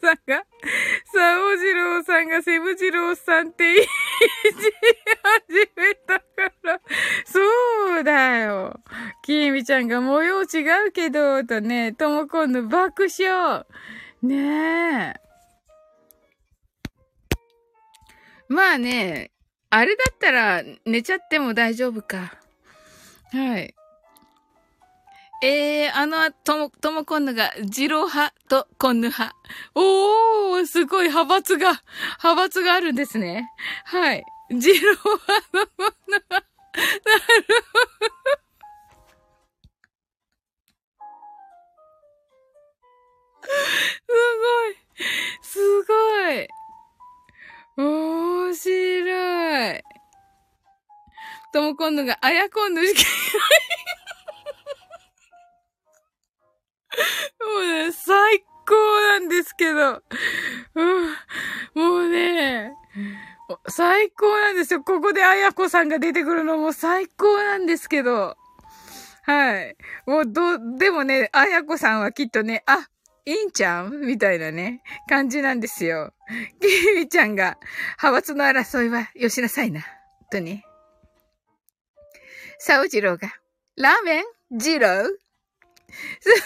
[0.00, 0.44] さんが、
[1.12, 6.24] サオジローさんがセブジローさんって言い始めたか
[6.62, 6.80] ら。
[7.24, 8.80] そうだよ。
[9.22, 13.64] キミちゃんが模様違うけど、とね、ともこんの爆笑。
[14.22, 15.24] ねえ。
[18.48, 19.30] まあね、
[19.70, 22.43] あれだったら寝ちゃっても大丈夫か。
[23.34, 23.74] はい。
[25.42, 29.34] えー、あの、とも、ともこんぬが、ジロ派とこんぬ派。
[29.74, 31.82] おー、すごい派閥が、
[32.22, 33.50] 派閥があるんですね。
[33.86, 34.24] はい。
[34.56, 36.30] ジロ派のこんぬ派。
[36.30, 37.24] なる
[37.72, 38.44] ほど。
[44.06, 44.84] すごい。
[45.42, 46.48] すごい。
[47.84, 49.93] 面白い。
[51.54, 53.00] ともこんぬが、あやこんぬしか
[57.38, 60.02] もうね、最高なんですけど。
[60.74, 61.10] うん、
[61.80, 62.72] もうね、
[63.68, 64.82] 最高なんですよ。
[64.82, 68.36] ここであやこさんが出てくるのも最高なんですけど。
[69.22, 69.76] はい。
[70.06, 72.88] もう、ど、でもね、あやこさんはきっとね、あ、
[73.26, 76.14] いいんちゃんみたいなね、感じなんですよ。
[76.60, 77.58] キミちゃんが、
[78.02, 79.82] 派閥の争いはよしなさいな。
[80.32, 80.64] とね。
[82.58, 83.34] サオジローが、
[83.76, 84.24] ラーメン？
[84.58, 85.08] ジロー？
[86.20, 86.40] すず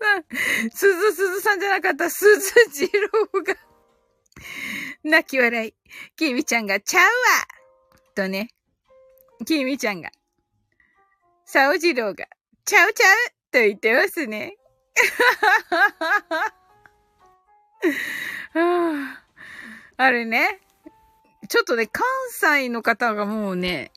[0.00, 0.24] さん、
[0.70, 3.56] すずさんじゃなかった、すずジローが、
[5.02, 5.74] 泣き笑い。
[6.16, 7.08] キミちゃんが、ちゃうわ
[8.14, 8.50] とね。
[9.46, 10.10] キミちゃんが、
[11.44, 12.26] サオジローが、
[12.64, 13.16] ちゃうちゃう
[13.52, 14.56] と言ってますね。
[19.96, 20.60] あれね、
[21.48, 23.92] ちょっとね、関西の方がもうね、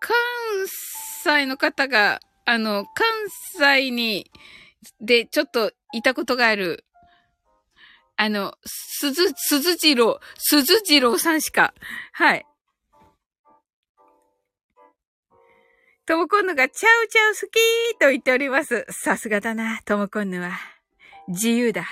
[0.00, 0.16] 関
[1.22, 3.06] 西の方が、あの、関
[3.58, 4.30] 西に、
[5.00, 6.84] で、ちょっといたことがある、
[8.16, 11.74] あの、鈴、鈴次郎、鈴次郎さんしか、
[12.12, 12.46] はい。
[16.06, 18.86] ともこんぬがチャウチャウ好きーと言っております。
[18.90, 20.52] さすがだな、ともこんぬは。
[21.28, 21.84] 自由だ。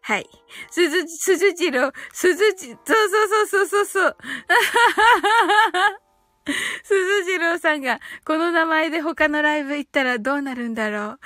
[0.00, 0.26] はい。
[0.70, 4.16] すず、すずじろ、すずじ、そうそうそうそうそう。
[4.16, 4.16] す
[6.02, 6.11] ず
[7.24, 11.20] じろうさんが、この名前で他のライブ行ったらどうなるんだろう。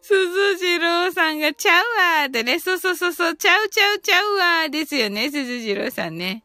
[0.00, 1.84] すずじろうさんが、ちゃう
[2.20, 6.44] わーってね、そうそうそうそう、ちゃうちゃうちゃうわーですよね、すずじろうさんね。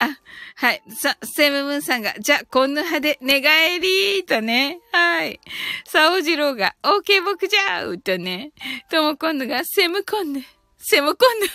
[0.00, 0.18] あ、
[0.56, 0.82] はい。
[0.90, 4.78] さ、セムムンさんが、じゃ、こんな派で寝返りとね。
[4.92, 5.40] はい。
[5.86, 8.52] サオジローが、オーケー僕じゃうとね。
[8.90, 10.44] ともこんぬが、セムコンヌ、
[10.78, 11.46] セムコンヌ。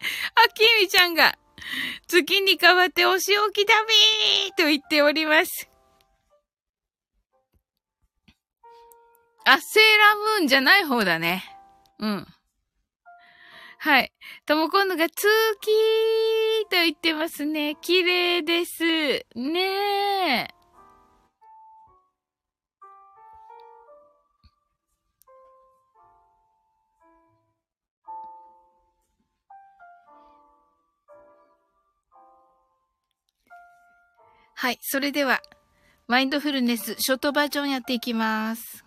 [0.34, 1.36] あ、キミちゃんが、
[2.06, 5.68] 月に変わってお仕置きだびーと言っております。
[9.44, 11.44] あ、セーラームーンじゃない方だね。
[11.98, 12.26] うん。
[13.78, 14.12] はい。
[14.46, 15.28] とも今度が月
[16.70, 17.76] と言ってますね。
[17.80, 18.82] 綺麗です。
[19.36, 20.55] ねえ。
[34.58, 34.78] はい。
[34.80, 35.42] それでは、
[36.08, 38.86] マインドフルネス、ショートバージョンやっていきます。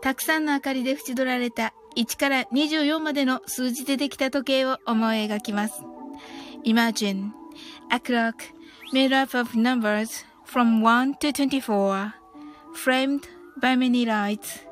[0.00, 5.82] たくさんの明かりで縁取られた1から24までの数字でできた時計を思い描きます。
[6.64, 7.30] Imagine
[7.90, 8.36] a clock
[8.94, 12.12] made up of numbers from 1 to 24
[12.74, 13.28] framed
[13.60, 14.66] by many lights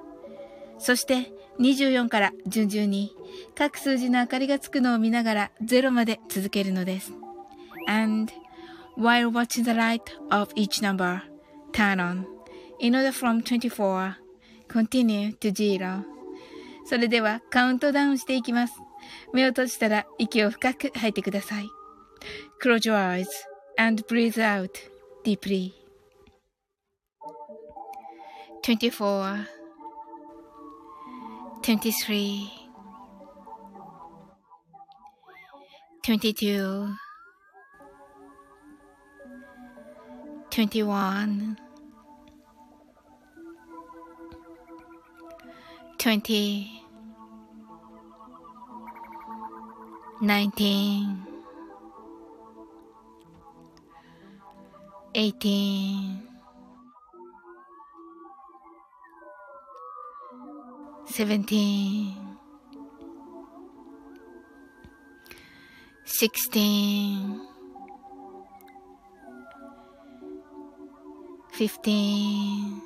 [0.79, 3.15] そして24から順々に
[3.55, 7.13] 各数字の明かりがつくのを見ながら0まで続けるのです。
[7.89, 8.33] And
[8.97, 11.21] while watching the light of each number
[11.73, 12.25] turn on
[12.81, 14.15] in order from 24
[14.69, 16.03] continue to zero
[16.85, 18.75] それではカウントダウンしていきます。
[19.33, 21.69] 目を閉じたら息を深く吐いてください。
[22.63, 23.27] Close your eyes
[23.77, 24.71] and breathe out
[25.25, 25.73] deeply.
[28.63, 29.56] 24
[31.67, 32.49] 23
[36.05, 36.95] 22
[40.49, 41.57] 21
[45.99, 46.83] 20
[50.23, 51.27] 19
[55.15, 56.36] 18
[61.09, 62.15] 17
[66.05, 67.41] 16
[71.53, 72.83] 15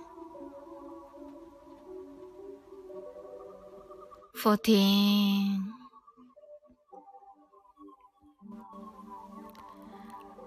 [4.35, 5.75] 14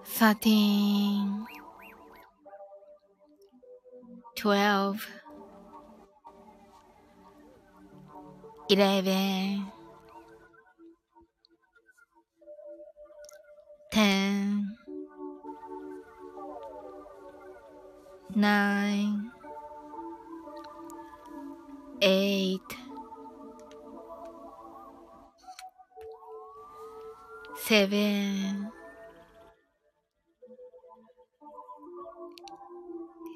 [0.04, 1.46] 13
[4.36, 5.23] 12
[8.68, 9.72] 11
[13.92, 14.76] 10
[18.34, 19.30] 9
[22.00, 22.60] 8
[27.66, 28.72] 7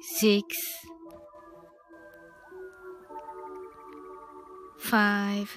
[0.01, 0.43] 6
[4.78, 5.50] five,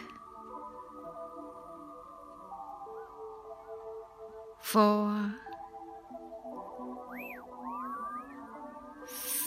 [4.61, 5.34] four,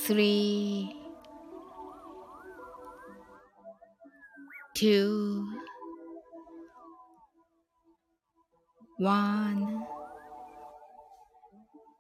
[0.07, 0.97] three,
[4.75, 5.47] two,
[8.99, 9.85] one,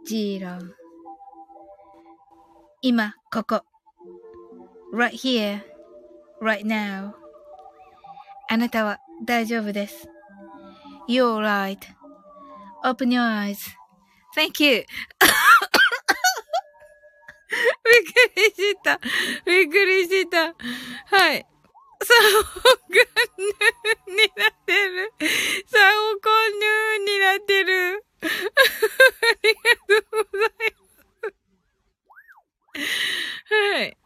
[0.06, 0.58] zero.
[2.82, 3.62] 今、ここ。
[4.92, 5.62] right here,
[6.40, 7.14] right now.
[8.55, 10.07] あなたは大丈夫です。
[11.09, 11.41] You're
[12.85, 13.57] right.Open your eyes.
[14.33, 14.85] Thank you.
[17.51, 18.97] びっくりした。
[19.45, 20.37] びっくりした。
[20.45, 21.45] はい。
[22.01, 25.11] サオコンヌーになってる。
[25.67, 25.77] サ
[26.13, 28.05] オコンヌーになってる。
[28.23, 28.27] あ
[29.43, 31.27] りがとうございま
[32.79, 32.95] す。
[33.75, 33.97] はい。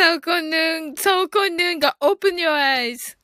[0.00, 3.18] サオコンヌン、サオコンヌンが Open your eyes.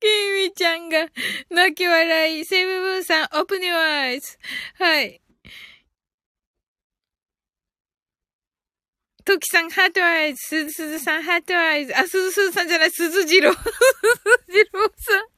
[0.00, 0.06] キ
[0.48, 1.08] ミちゃんが
[1.50, 2.46] 泣き笑い。
[2.46, 4.38] セブブンさん Open your eyes.
[4.78, 5.20] はい。
[9.26, 10.40] トキさん、ハートアイズ。
[10.40, 11.94] すずすずさん、ハートアイズ。
[11.94, 13.54] あ、すずすずさんじゃない、すずじろう。
[13.54, 13.72] すず
[14.54, 15.33] じろうさん。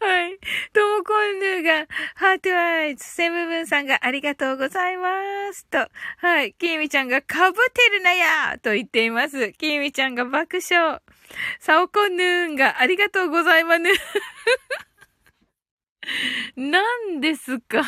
[0.00, 0.38] はい。
[0.72, 3.04] ともこんぬが、ハートアイズ。
[3.04, 5.66] セムブンさんがありがとうございます。
[5.66, 5.86] と。
[6.18, 6.54] はい。
[6.54, 9.52] きみちゃんが、かぶってるなやと言っています。
[9.52, 11.00] きみちゃんが爆笑。
[11.60, 13.90] サオコンヌーンがありがとうございまぬ。
[16.56, 17.82] 何ですか？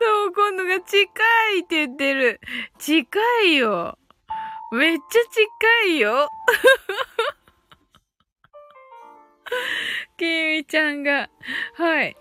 [0.00, 1.04] ともこんぬが近
[1.56, 2.40] いって言ってる。
[2.78, 3.08] 近
[3.44, 3.96] いよ。
[4.72, 5.20] めっちゃ
[5.86, 6.28] 近いよ。
[10.18, 11.28] きみちゃんが、
[11.74, 12.16] はい。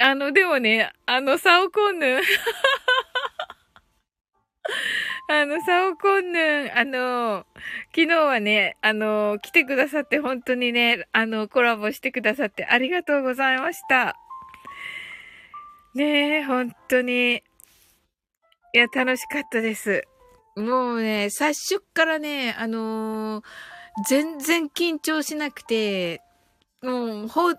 [0.00, 2.20] あの、でもね、あの、サオコンヌ、
[5.28, 7.46] あの、サオコンヌ、あの、
[7.94, 14.16] 昨日はね、あの、来てくださって本当にね、あの、コラボしてくださってありがとうございました。
[15.94, 17.36] ねえ、本当に。
[17.36, 20.02] いや、楽しかったです。
[20.56, 23.44] もうね、最初からね、あのー
[24.08, 26.20] 全然緊張しなくて、
[26.84, 27.50] もう、ほ、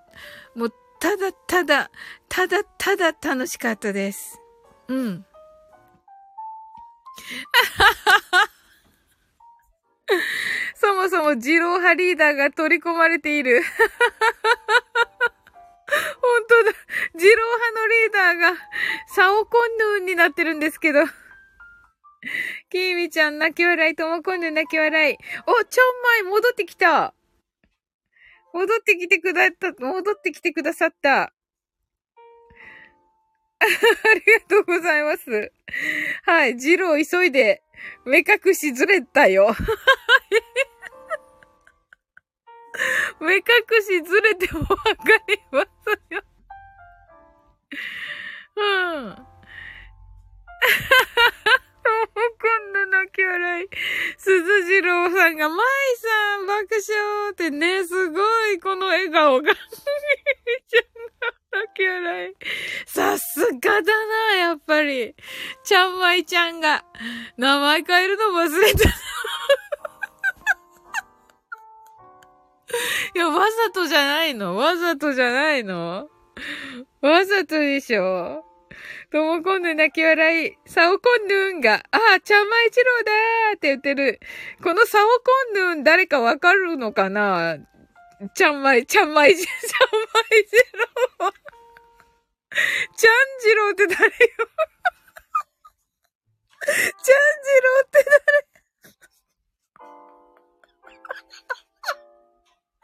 [0.55, 1.89] もう、ただただ、
[2.29, 4.39] ただただ楽しかったです。
[4.87, 5.25] うん。
[10.75, 13.63] そもそもジロー派リーダーが取り込まれている。
[16.21, 16.71] 本当だ。
[17.15, 18.61] ジロー派のリーダーが、
[19.07, 21.03] サオコンヌンになってるんですけど。
[22.69, 25.17] キーミちゃん泣き笑い、ともこんぬ泣き笑い。
[25.47, 27.15] お、ちょんまい戻ってきた。
[28.55, 31.23] 戻ってきてくだった、戻ってきてくださった。
[31.23, 31.33] あ
[34.13, 35.51] りがとうございます。
[36.23, 37.61] はい、ジロー急いで、
[38.05, 39.53] 目隠しずれたよ。
[43.19, 43.43] 目隠
[43.81, 44.75] しずれてもわか
[45.27, 45.69] ります
[46.13, 46.23] よ。
[48.55, 49.34] うん。
[66.15, 66.85] ちゃんまいちゃんが、
[67.37, 68.89] 名前変えるの忘れた。
[73.15, 76.09] いや、わざとじゃないのわざとじゃないの
[77.01, 78.45] わざとでしょ
[79.11, 80.57] ともこんぬ泣き笑い。
[80.65, 84.19] サオコンヌーンが、ああ、ちゃんまいちろうだーって言ってる。
[84.61, 85.13] このサオコ
[85.51, 87.57] ンヌーン誰かわかるのかな？
[88.33, 89.57] ちゃんまい、ちゃんまいじ、 ちゃんま
[90.37, 90.57] いじ
[91.19, 91.33] ろう。
[92.97, 94.11] ちゃんじろうって誰よ。
[96.65, 98.45] ちゃんじろうって誰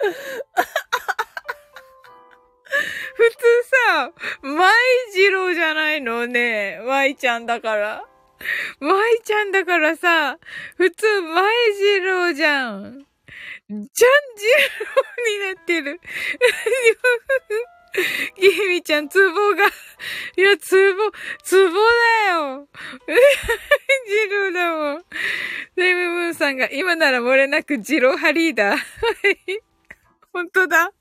[3.15, 3.37] 普通
[3.87, 4.73] さ、まい
[5.13, 6.79] じろうじゃないのね。
[6.85, 8.03] まいちゃんだから。
[8.79, 10.37] まいちゃんだからさ、
[10.77, 13.05] 普通、まいじろうじゃん。
[13.69, 15.99] じゃんじろうになってる。
[18.39, 19.67] きみちゃん、ツボが、
[20.37, 21.11] いや、ツボ、
[21.43, 21.79] ツボ
[22.25, 22.67] だよ。
[23.07, 25.05] ジローだもん。
[25.75, 28.77] セムムーンさんが、今なら漏れなくジローハリーダー。
[30.31, 30.93] 本当だ。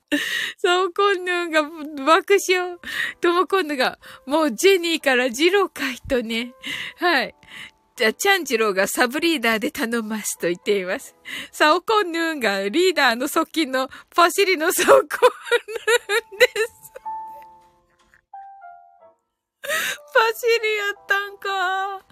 [0.57, 1.63] そう、コンヌンが
[2.05, 2.77] 爆笑。
[3.21, 6.53] ともコンヌが、もうジェニーからジローかいとね。
[6.97, 7.35] はい。
[7.95, 11.15] じゃ、チャンジローがサブリーダーで頼ますと言っています。
[11.51, 16.80] サオコンヌーンがリーダーの側近のパシリのサオコンヌーンです。
[20.13, 22.05] パシリやったんか。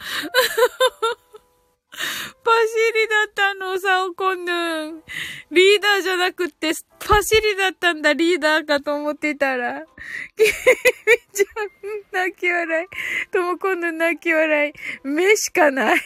[2.43, 5.03] パシリだったの、サオコンヌン。
[5.51, 9.83] リーダーじゃなくって、パシリだったんだ、リーダーかと思ってたら。
[10.37, 10.49] キミ
[11.33, 12.87] ちゃん、泣き笑い。
[13.31, 14.73] ともコンヌン泣き笑い。
[15.03, 16.01] 目しかない。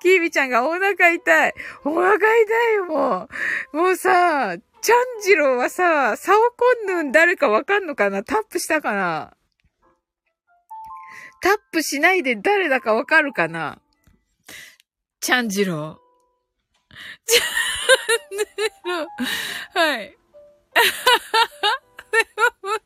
[0.00, 1.54] キービちゃんがお腹痛い。
[1.84, 3.28] お腹痛いよ、も
[3.72, 3.76] う。
[3.76, 8.22] もうさ、チャンジローはさ、サオコンヌン誰かわかんのかな？
[8.22, 9.36] タップしたかな？
[11.42, 13.78] タップしないで誰だかわかるかな？
[15.20, 16.96] ちゃんじろう。
[17.26, 17.44] ちゃ
[18.34, 18.44] んじ
[18.84, 19.06] ろう。
[19.78, 20.16] はい。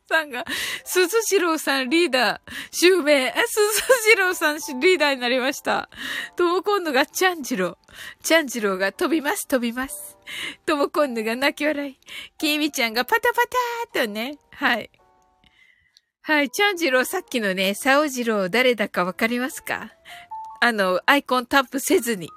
[0.09, 0.43] さんが、
[0.83, 3.31] 鈴次郎さんリーダー、襲名。
[3.31, 3.71] 鈴
[4.03, 5.89] 次郎さんリーダーになりました。
[6.35, 7.77] とも今度がちゃんじろう。
[8.23, 10.17] ちゃんじろうが飛びます、飛びます。
[10.65, 11.99] とも今度が泣き笑い。
[12.37, 13.41] きみちゃんがパタパ
[13.93, 14.37] ターとね。
[14.51, 14.89] はい。
[16.23, 19.91] はい、ちゃんじろうさっきのね、さおじろう誰だかわかりますか？
[20.61, 22.29] あの、アイコンタップせずに。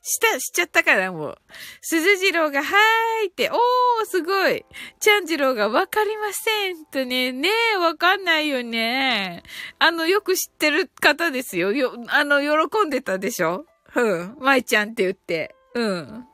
[0.00, 1.38] した、しちゃったからもう。
[1.82, 4.64] 鈴次郎が、はーいって、おー、すごい。
[4.98, 6.86] ちゃんじろうが、わかりません。
[6.86, 9.42] とね、ねえ、わかんないよね。
[9.78, 11.72] あの、よく知ってる方ですよ。
[11.72, 13.66] よ、あの、喜んでたでしょ？
[13.94, 14.36] うん。
[14.40, 15.54] まいちゃんって言って。
[15.74, 16.26] うん。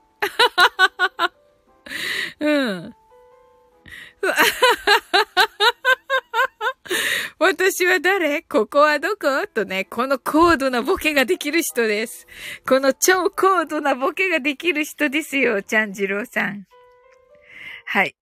[2.38, 2.94] うん。
[7.38, 8.42] 私は誰？
[8.42, 9.46] ここはどこ？
[9.52, 12.26] とね、この高度なボケができる人です。
[12.68, 16.66] この超高度なボケができる人ですよ、ちゃんじろうさん。
[17.86, 18.14] はい。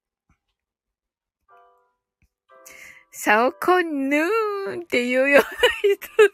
[3.12, 5.44] サオコンヌーンっていうような
[5.82, 6.24] 人だ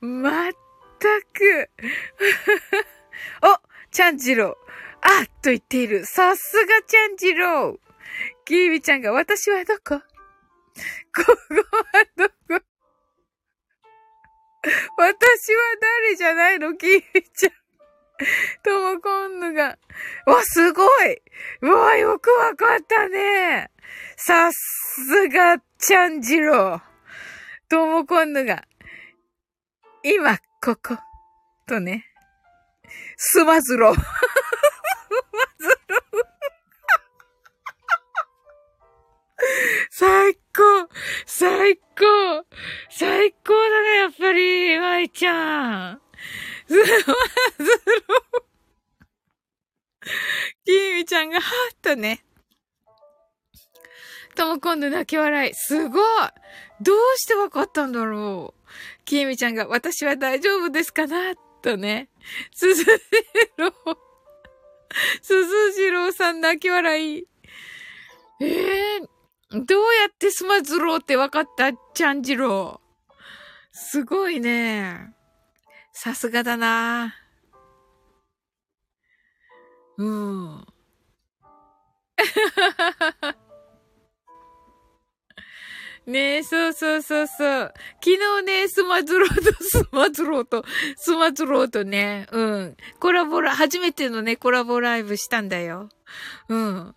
[0.00, 0.52] まっ
[0.98, 1.70] たく。
[3.42, 3.58] お、
[3.90, 4.56] ちゃんじろう。
[5.06, 6.06] あっと言っている。
[6.06, 7.80] さすがちゃんじろう。
[8.44, 9.82] キービちゃんが、私はどこ？
[9.84, 10.00] こ
[11.14, 12.32] こはどこ？
[14.96, 16.74] 私は誰じゃないの？
[16.74, 17.52] キービちゃん。
[18.62, 19.76] ともこんぬが。
[20.26, 21.20] わ、すごい
[21.60, 23.70] わ、よくわかったね。
[24.16, 26.82] さすが、ちゃんじろう。
[27.68, 28.64] ともこんぬが。
[30.02, 30.96] 今、ここ。
[31.66, 32.06] とね。
[33.16, 33.94] すまずろう。
[39.90, 40.88] 最高
[41.26, 41.82] 最高
[42.90, 46.00] 最高だね、やっぱり、まいちゃん。
[46.66, 48.46] ずまずろ。
[50.64, 52.24] きーみちゃんが、はっとね。
[54.34, 55.54] とも今度泣き笑い。
[55.54, 56.02] すごい
[56.80, 61.34] どうしてわかったんだろうきーみちゃんが、私は大丈夫ですかな？
[61.62, 62.08] とね。
[62.52, 62.90] すずじ
[63.56, 63.72] ろう。
[65.22, 67.26] すずじろうさん泣き笑い。
[68.40, 69.08] ええー、
[69.50, 69.60] どう
[70.00, 72.84] やってスマズローって分かったちゃんじろう。
[73.72, 75.14] すごいね。
[75.92, 77.14] さすがだな。
[79.96, 80.66] うん。
[86.06, 87.72] ねえ、そうそうそうそう。
[88.02, 90.64] 昨日ね、スマズローとスマズローと、
[90.96, 92.76] スマズローとね、うん。
[93.00, 95.88] コラボラ、初めてのね、コラボライブしたんだよ。
[96.48, 96.94] うん。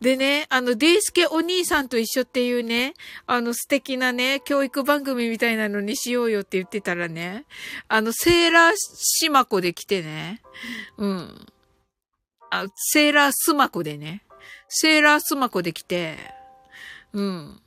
[0.00, 2.92] でね、あの、デイスケお兄さんと一緒っていうね、
[3.26, 7.46] あの素敵なね、教育番組みたいなのにしようよって言ってたらね、
[7.88, 10.42] あの、セーラーシマコで来てね、
[10.98, 11.46] うん。
[12.50, 14.22] あ、セーラースマコでね、
[14.68, 16.16] セーラースマコで来て、
[17.12, 17.60] うん。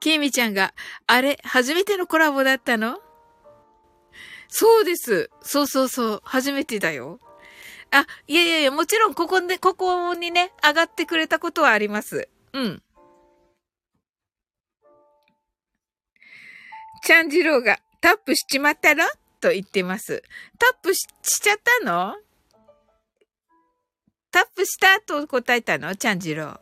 [0.00, 0.72] ききみちゃんが、
[1.06, 2.98] あれ、初めてのコラボだったの？
[4.48, 5.30] そうです。
[5.42, 6.20] そうそうそう。
[6.24, 7.20] 初めてだよ。
[7.90, 12.28] あ、いやいやいや、もちろんここで、ここにね、上がってくれたことはあります。
[12.52, 12.82] うん。
[17.02, 19.04] ちゃんじろうが、タップしちまったろ？
[19.40, 20.22] と言ってます。
[20.58, 22.16] タップしちゃったの？
[24.32, 25.94] タップしたと答えたの？
[25.94, 26.60] ちゃんじろう。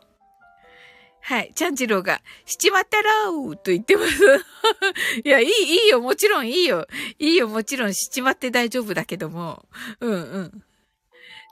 [1.27, 1.51] はい。
[1.55, 4.23] ちゃんじろうが、しちまったろうと言ってます。
[5.25, 5.99] いや、いい、いいよ。
[5.99, 6.85] もちろんいいよ。
[7.17, 7.47] いいよ。
[7.47, 9.65] もちろんしちまって大丈夫だけども。
[10.01, 10.63] うんうん。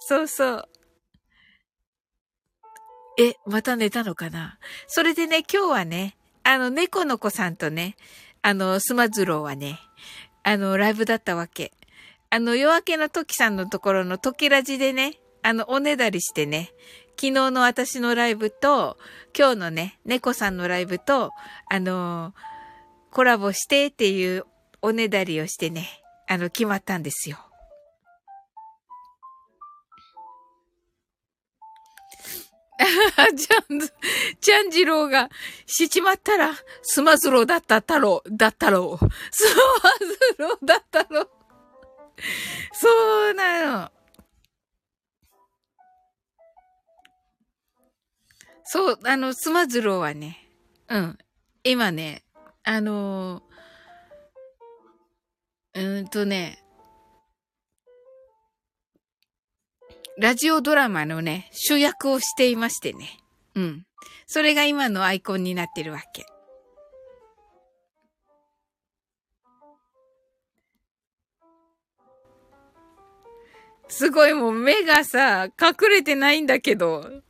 [0.02, 0.70] そうそう。
[3.18, 4.60] え、また寝たのかな？
[4.86, 7.96] それでね、今日はね、あの、猫の子さんとね、
[8.44, 9.80] あの、スマズローはね、
[10.44, 11.72] あの、ライブだったわけ。
[12.30, 16.72] あの、夜明けの時さんのところの時ラジでね、あの、おねだりしてね、
[17.16, 18.98] 昨日の私のライブと、
[19.38, 21.32] 今日のね、猫さんのライブと、
[21.70, 22.34] あの
[23.12, 24.46] コラボしてっていう
[24.82, 25.88] おねだりをしてね、
[26.28, 27.38] あの、決まったんですよ。
[33.38, 33.80] ちゃん、
[34.42, 35.30] ちゃんじろうが、
[35.66, 39.06] しちまったら、スマズローだった太郎、だったろう。
[39.32, 41.30] スマズローだったろう。
[42.74, 43.92] そうなの。
[48.66, 50.40] そう、あの、スマズローはね、
[50.90, 51.18] うん。
[51.64, 52.24] 今ね、
[52.64, 56.64] あのー、うんとね、
[60.18, 63.18] ラジオドラマのね、主役をしていましてね。
[63.56, 63.86] うん。
[64.28, 66.26] それが今のアイコンになってるわけ。
[73.88, 77.23] すごいもう目がさ、隠れてないんだけど。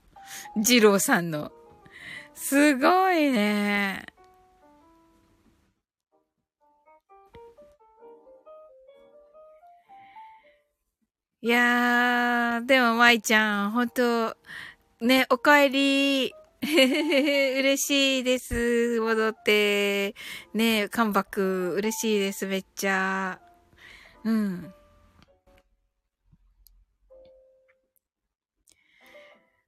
[0.55, 1.51] 二郎さんの。
[2.35, 4.05] すごいね。
[11.41, 14.37] いやー、でも舞ちゃん、本当
[15.01, 16.33] ね、お帰り。
[16.61, 19.01] 嬉しいです。
[19.01, 20.15] 戻って。
[20.53, 21.73] ね、カムバック。
[21.75, 23.41] 嬉しいです、めっちゃ。
[24.23, 24.73] うん。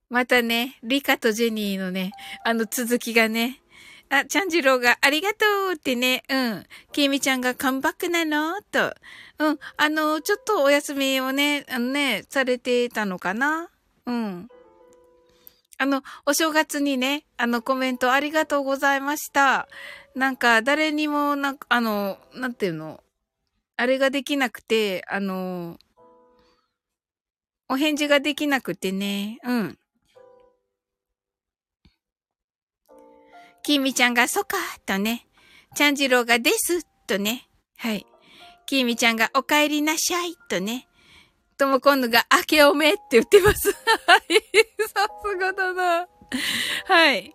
[0.10, 2.12] またね、リカとジェニーのね、
[2.44, 3.62] あの続きがね、
[4.10, 6.66] あ、ちゃんじろうがありがとうってね、うん。
[6.92, 8.62] きみちゃんがカムバックなの？
[8.62, 8.94] と。
[9.40, 9.60] うん。
[9.78, 13.70] あの、ちょっとお休みをね、あのね、されてたのかな？
[14.06, 14.48] うん。
[15.80, 19.68] あの、お正月にね、あの、コメントありがとうございました。
[20.14, 23.04] なんか、誰にも、なんか、あの、なんていうの、
[23.76, 25.78] あれができなくて、あの、
[27.68, 29.78] お返事ができなくてね、うん。
[33.66, 35.26] きみちゃんが、そか、とね。
[35.74, 37.48] ちゃんじろうが、です、とね。
[37.78, 38.06] はい。
[38.68, 40.88] きみちゃんが、お帰りなさい、とね。
[41.58, 43.72] ともこんぬが、明けおめって言ってます。
[43.72, 43.80] はい。
[44.88, 46.08] さすがだな。
[46.86, 47.34] はい。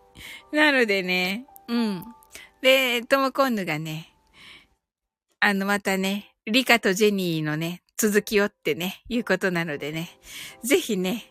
[0.52, 2.04] なのでね、うん。
[2.62, 4.14] で、ともこんぬがね、
[5.40, 10.10] あの、またね、リカとジェニーのね、続きをってね、いうことなのでね、
[10.62, 11.24] ぜひね、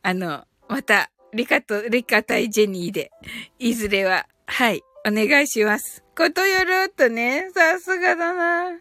[0.00, 3.10] あの、また、リカと、リカ対ジェニーで、
[3.58, 4.82] いずれは、はい。
[5.06, 6.02] お願いします。
[6.16, 7.50] ことよろっとね。
[7.54, 8.78] さすがだな。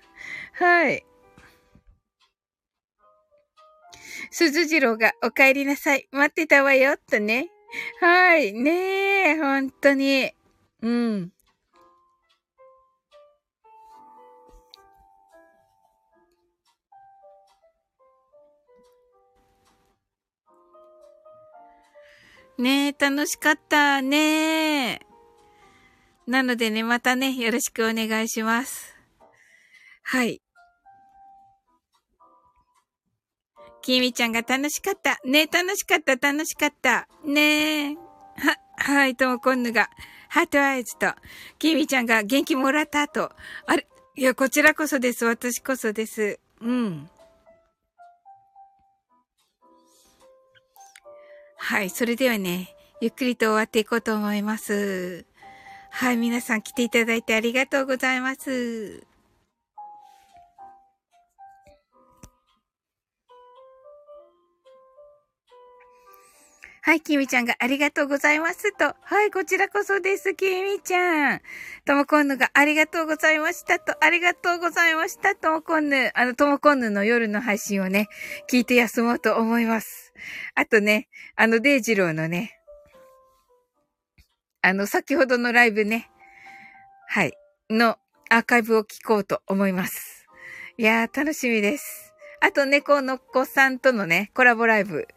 [0.53, 1.05] はい。
[4.31, 6.07] 鈴次郎がお帰りなさい。
[6.11, 6.95] 待ってたわよ。
[7.09, 7.49] とね。
[7.99, 8.53] はい。
[8.53, 9.37] ねえ。
[9.37, 10.31] 本当に。
[10.81, 11.31] うん。
[22.57, 24.01] ねえ、楽しかった。
[24.01, 25.14] ねえ。
[26.27, 28.95] なのでね、またね、よろしくお願いします。
[30.03, 30.41] はい。
[33.81, 35.19] きみちゃんが楽しかった。
[35.23, 37.07] ね楽しかった、楽しかった。
[37.23, 37.93] ねえ。
[37.93, 39.89] は、はい、ともこんぬが、
[40.30, 41.14] ハートアイズと、
[41.60, 43.31] きみちゃんが元気もらったと。
[43.68, 45.26] あれ、いや、こちらこそです。
[45.26, 46.39] 私こそです。
[46.61, 47.10] うん。
[51.57, 55.26] はい、それではね、ゆっくりと終わっていこうと思います。
[55.97, 59.01] はい、皆さん来ていただいてありがとうございます。
[66.81, 68.93] はい、きみちゃんがありがとうございますと。
[69.03, 71.41] はい、こちらこそです、きみちゃん。
[71.85, 73.95] ともこんぬがありがとうございましたと。
[74.03, 76.11] ありがとうございました、ともこんぬ。
[76.13, 78.09] あの、ともこんぬの夜の配信をね、
[78.51, 80.11] 聞いて休もうと思います。
[80.55, 81.07] あとね、
[81.38, 82.55] あの、デイジローのね、
[84.65, 86.09] あの、先ほどのライブね。
[87.07, 87.33] はい、
[87.69, 87.99] の
[88.31, 90.25] アーカイブを聞こうと思います。
[90.79, 92.15] いやー、楽しみです。
[92.41, 95.07] あと、猫の子さんとのね、コラボライブ。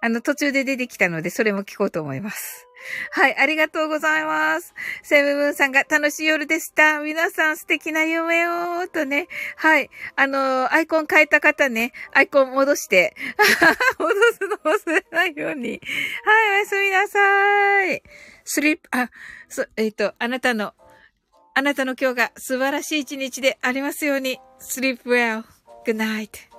[0.00, 2.66] あの、途中で出てきたので、それも聞こうと思います。
[3.10, 4.74] はい、ありがとうございます。
[5.02, 7.00] セムブンさんが楽しい夜でした。
[7.00, 9.28] 皆さん素敵な夢を、とね。
[9.56, 9.90] はい。
[10.14, 13.14] あの、アイコン変えた方ね、アイコン戻して、
[13.98, 15.82] 戻すの忘れないように。
[16.24, 18.02] はい、おやすみなさい。
[18.46, 19.10] スリープ、あ、
[19.48, 20.72] そ、えっ、ー、と、あなたの、
[21.54, 24.38] あなたの今日が素晴らしい一日でありますように。
[24.60, 25.44] sleep well.
[25.84, 26.55] Good night.